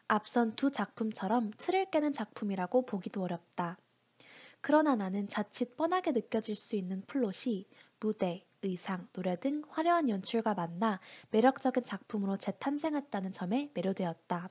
앞선 0.08 0.56
두 0.56 0.70
작품처럼 0.70 1.52
틀을 1.56 1.90
깨는 1.90 2.12
작품이라고 2.12 2.84
보기도 2.84 3.22
어렵다. 3.22 3.78
그러나 4.60 4.94
나는 4.94 5.28
자칫 5.28 5.76
뻔하게 5.76 6.12
느껴질 6.12 6.54
수 6.54 6.76
있는 6.76 7.02
플롯이 7.06 7.66
무대, 7.98 8.44
의상, 8.62 9.08
노래 9.12 9.38
등 9.38 9.62
화려한 9.68 10.08
연출과 10.08 10.54
만나 10.54 11.00
매력적인 11.30 11.84
작품으로 11.84 12.36
재탄생했다는 12.36 13.32
점에 13.32 13.70
매료되었다. 13.74 14.50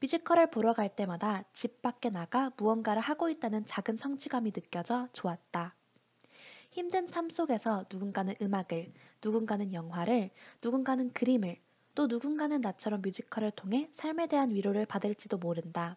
뮤지컬을 0.00 0.50
보러 0.50 0.74
갈 0.74 0.94
때마다 0.94 1.44
집 1.52 1.80
밖에 1.80 2.10
나가 2.10 2.52
무언가를 2.56 3.00
하고 3.00 3.30
있다는 3.30 3.64
작은 3.64 3.96
성취감이 3.96 4.52
느껴져 4.52 5.08
좋았다. 5.12 5.74
힘든 6.70 7.06
삶 7.06 7.30
속에서 7.30 7.86
누군가는 7.90 8.34
음악을, 8.42 8.92
누군가는 9.24 9.72
영화를, 9.72 10.30
누군가는 10.62 11.12
그림을, 11.12 11.56
또 11.94 12.06
누군가는 12.06 12.60
나처럼 12.60 13.00
뮤지컬을 13.00 13.52
통해 13.52 13.88
삶에 13.92 14.26
대한 14.26 14.50
위로를 14.50 14.84
받을지도 14.84 15.38
모른다. 15.38 15.96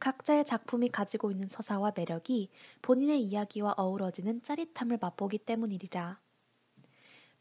각자의 0.00 0.46
작품이 0.46 0.88
가지고 0.88 1.30
있는 1.30 1.46
서사와 1.46 1.92
매력이 1.94 2.50
본인의 2.80 3.22
이야기와 3.22 3.74
어우러지는 3.76 4.42
짜릿함을 4.42 4.98
맛보기 5.00 5.38
때문이리라. 5.38 6.18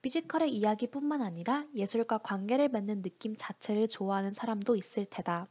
뮤지컬의 0.01 0.53
이야기뿐만 0.53 1.21
아니라 1.21 1.65
예술과 1.73 2.19
관계를 2.19 2.69
맺는 2.69 3.01
느낌 3.01 3.35
자체를 3.37 3.87
좋아하는 3.87 4.33
사람도 4.33 4.75
있을 4.75 5.05
테다. 5.05 5.47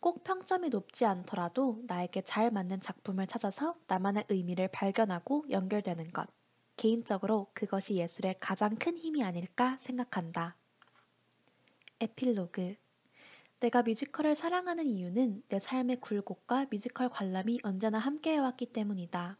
꼭 0.00 0.22
평점이 0.24 0.68
높지 0.68 1.06
않더라도 1.06 1.82
나에게 1.86 2.22
잘 2.22 2.50
맞는 2.50 2.80
작품을 2.80 3.26
찾아서 3.26 3.76
나만의 3.86 4.26
의미를 4.28 4.68
발견하고 4.68 5.44
연결되는 5.50 6.12
것. 6.12 6.28
개인적으로 6.76 7.48
그것이 7.54 7.96
예술의 7.96 8.36
가장 8.38 8.76
큰 8.76 8.96
힘이 8.96 9.24
아닐까 9.24 9.76
생각한다. 9.78 10.56
에필로그 12.00 12.76
내가 13.60 13.82
뮤지컬을 13.82 14.36
사랑하는 14.36 14.86
이유는 14.86 15.42
내 15.48 15.58
삶의 15.58 15.96
굴곡과 15.96 16.66
뮤지컬 16.70 17.08
관람이 17.08 17.58
언제나 17.64 17.98
함께해왔기 17.98 18.66
때문이다. 18.66 19.36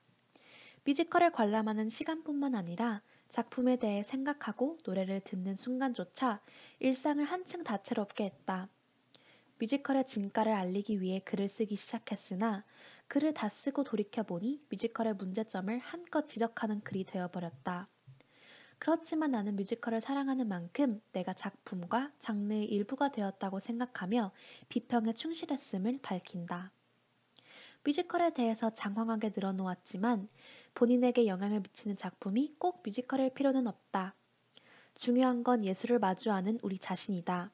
뮤지컬을 0.84 1.30
관람하는 1.30 1.88
시간뿐만 1.88 2.56
아니라 2.56 3.00
작품에 3.28 3.76
대해 3.76 4.02
생각하고 4.02 4.78
노래를 4.84 5.20
듣는 5.20 5.54
순간조차 5.54 6.40
일상을 6.80 7.24
한층 7.24 7.62
다채롭게 7.62 8.24
했다. 8.24 8.68
뮤지컬의 9.60 10.04
진가를 10.04 10.52
알리기 10.52 11.00
위해 11.00 11.20
글을 11.20 11.48
쓰기 11.48 11.76
시작했으나 11.76 12.64
글을 13.06 13.34
다 13.34 13.48
쓰고 13.48 13.84
돌이켜보니 13.84 14.62
뮤지컬의 14.68 15.14
문제점을 15.14 15.78
한껏 15.78 16.26
지적하는 16.26 16.80
글이 16.80 17.04
되어버렸다. 17.04 17.88
그렇지만 18.78 19.30
나는 19.32 19.56
뮤지컬을 19.56 20.00
사랑하는 20.00 20.48
만큼 20.48 21.00
내가 21.12 21.32
작품과 21.34 22.12
장르의 22.20 22.64
일부가 22.64 23.10
되었다고 23.10 23.58
생각하며 23.60 24.32
비평에 24.68 25.12
충실했음을 25.14 25.98
밝힌다. 26.02 26.72
뮤지컬에 27.84 28.30
대해서 28.32 28.70
장황하게 28.70 29.30
늘어놓았지만 29.34 30.28
본인에게 30.74 31.26
영향을 31.26 31.60
미치는 31.60 31.96
작품이 31.96 32.54
꼭 32.58 32.82
뮤지컬일 32.84 33.30
필요는 33.34 33.66
없다. 33.66 34.14
중요한 34.94 35.44
건 35.44 35.64
예술을 35.64 35.98
마주하는 35.98 36.58
우리 36.62 36.78
자신이다. 36.78 37.50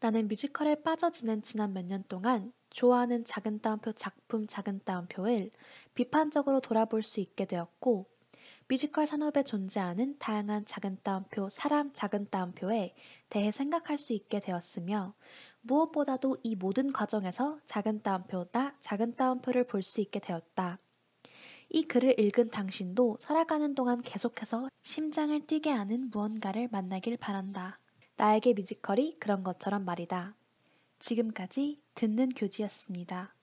나는 0.00 0.28
뮤지컬에 0.28 0.76
빠져 0.82 1.10
지낸 1.10 1.42
지난 1.42 1.72
몇 1.72 1.84
년 1.86 2.04
동안 2.08 2.52
좋아하는 2.70 3.24
작은 3.24 3.60
따옴표 3.60 3.92
작품 3.92 4.46
작은 4.46 4.80
따옴표를 4.84 5.50
비판적으로 5.94 6.60
돌아볼 6.60 7.02
수 7.02 7.20
있게 7.20 7.46
되었고 7.46 8.06
뮤지컬 8.68 9.06
산업에 9.06 9.42
존재하는 9.42 10.16
다양한 10.18 10.64
작은 10.64 10.98
따옴표, 11.02 11.48
사람 11.50 11.90
작은 11.90 12.30
따옴표에 12.30 12.94
대해 13.28 13.50
생각할 13.50 13.98
수 13.98 14.12
있게 14.14 14.40
되었으며 14.40 15.14
무엇보다도 15.60 16.38
이 16.42 16.56
모든 16.56 16.92
과정에서 16.92 17.58
작은 17.66 18.02
따옴표, 18.02 18.44
나 18.52 18.74
작은 18.80 19.16
따옴표를 19.16 19.66
볼 19.66 19.82
수 19.82 20.00
있게 20.00 20.18
되었다. 20.18 20.78
이 21.70 21.82
글을 21.82 22.18
읽은 22.18 22.50
당신도 22.50 23.16
살아가는 23.18 23.74
동안 23.74 24.00
계속해서 24.00 24.70
심장을 24.82 25.46
뛰게 25.46 25.70
하는 25.70 26.10
무언가를 26.10 26.68
만나길 26.70 27.16
바란다. 27.18 27.78
나에게 28.16 28.54
뮤지컬이 28.54 29.18
그런 29.18 29.42
것처럼 29.42 29.84
말이다. 29.84 30.34
지금까지 31.00 31.82
듣는 31.94 32.28
교지였습니다. 32.28 33.34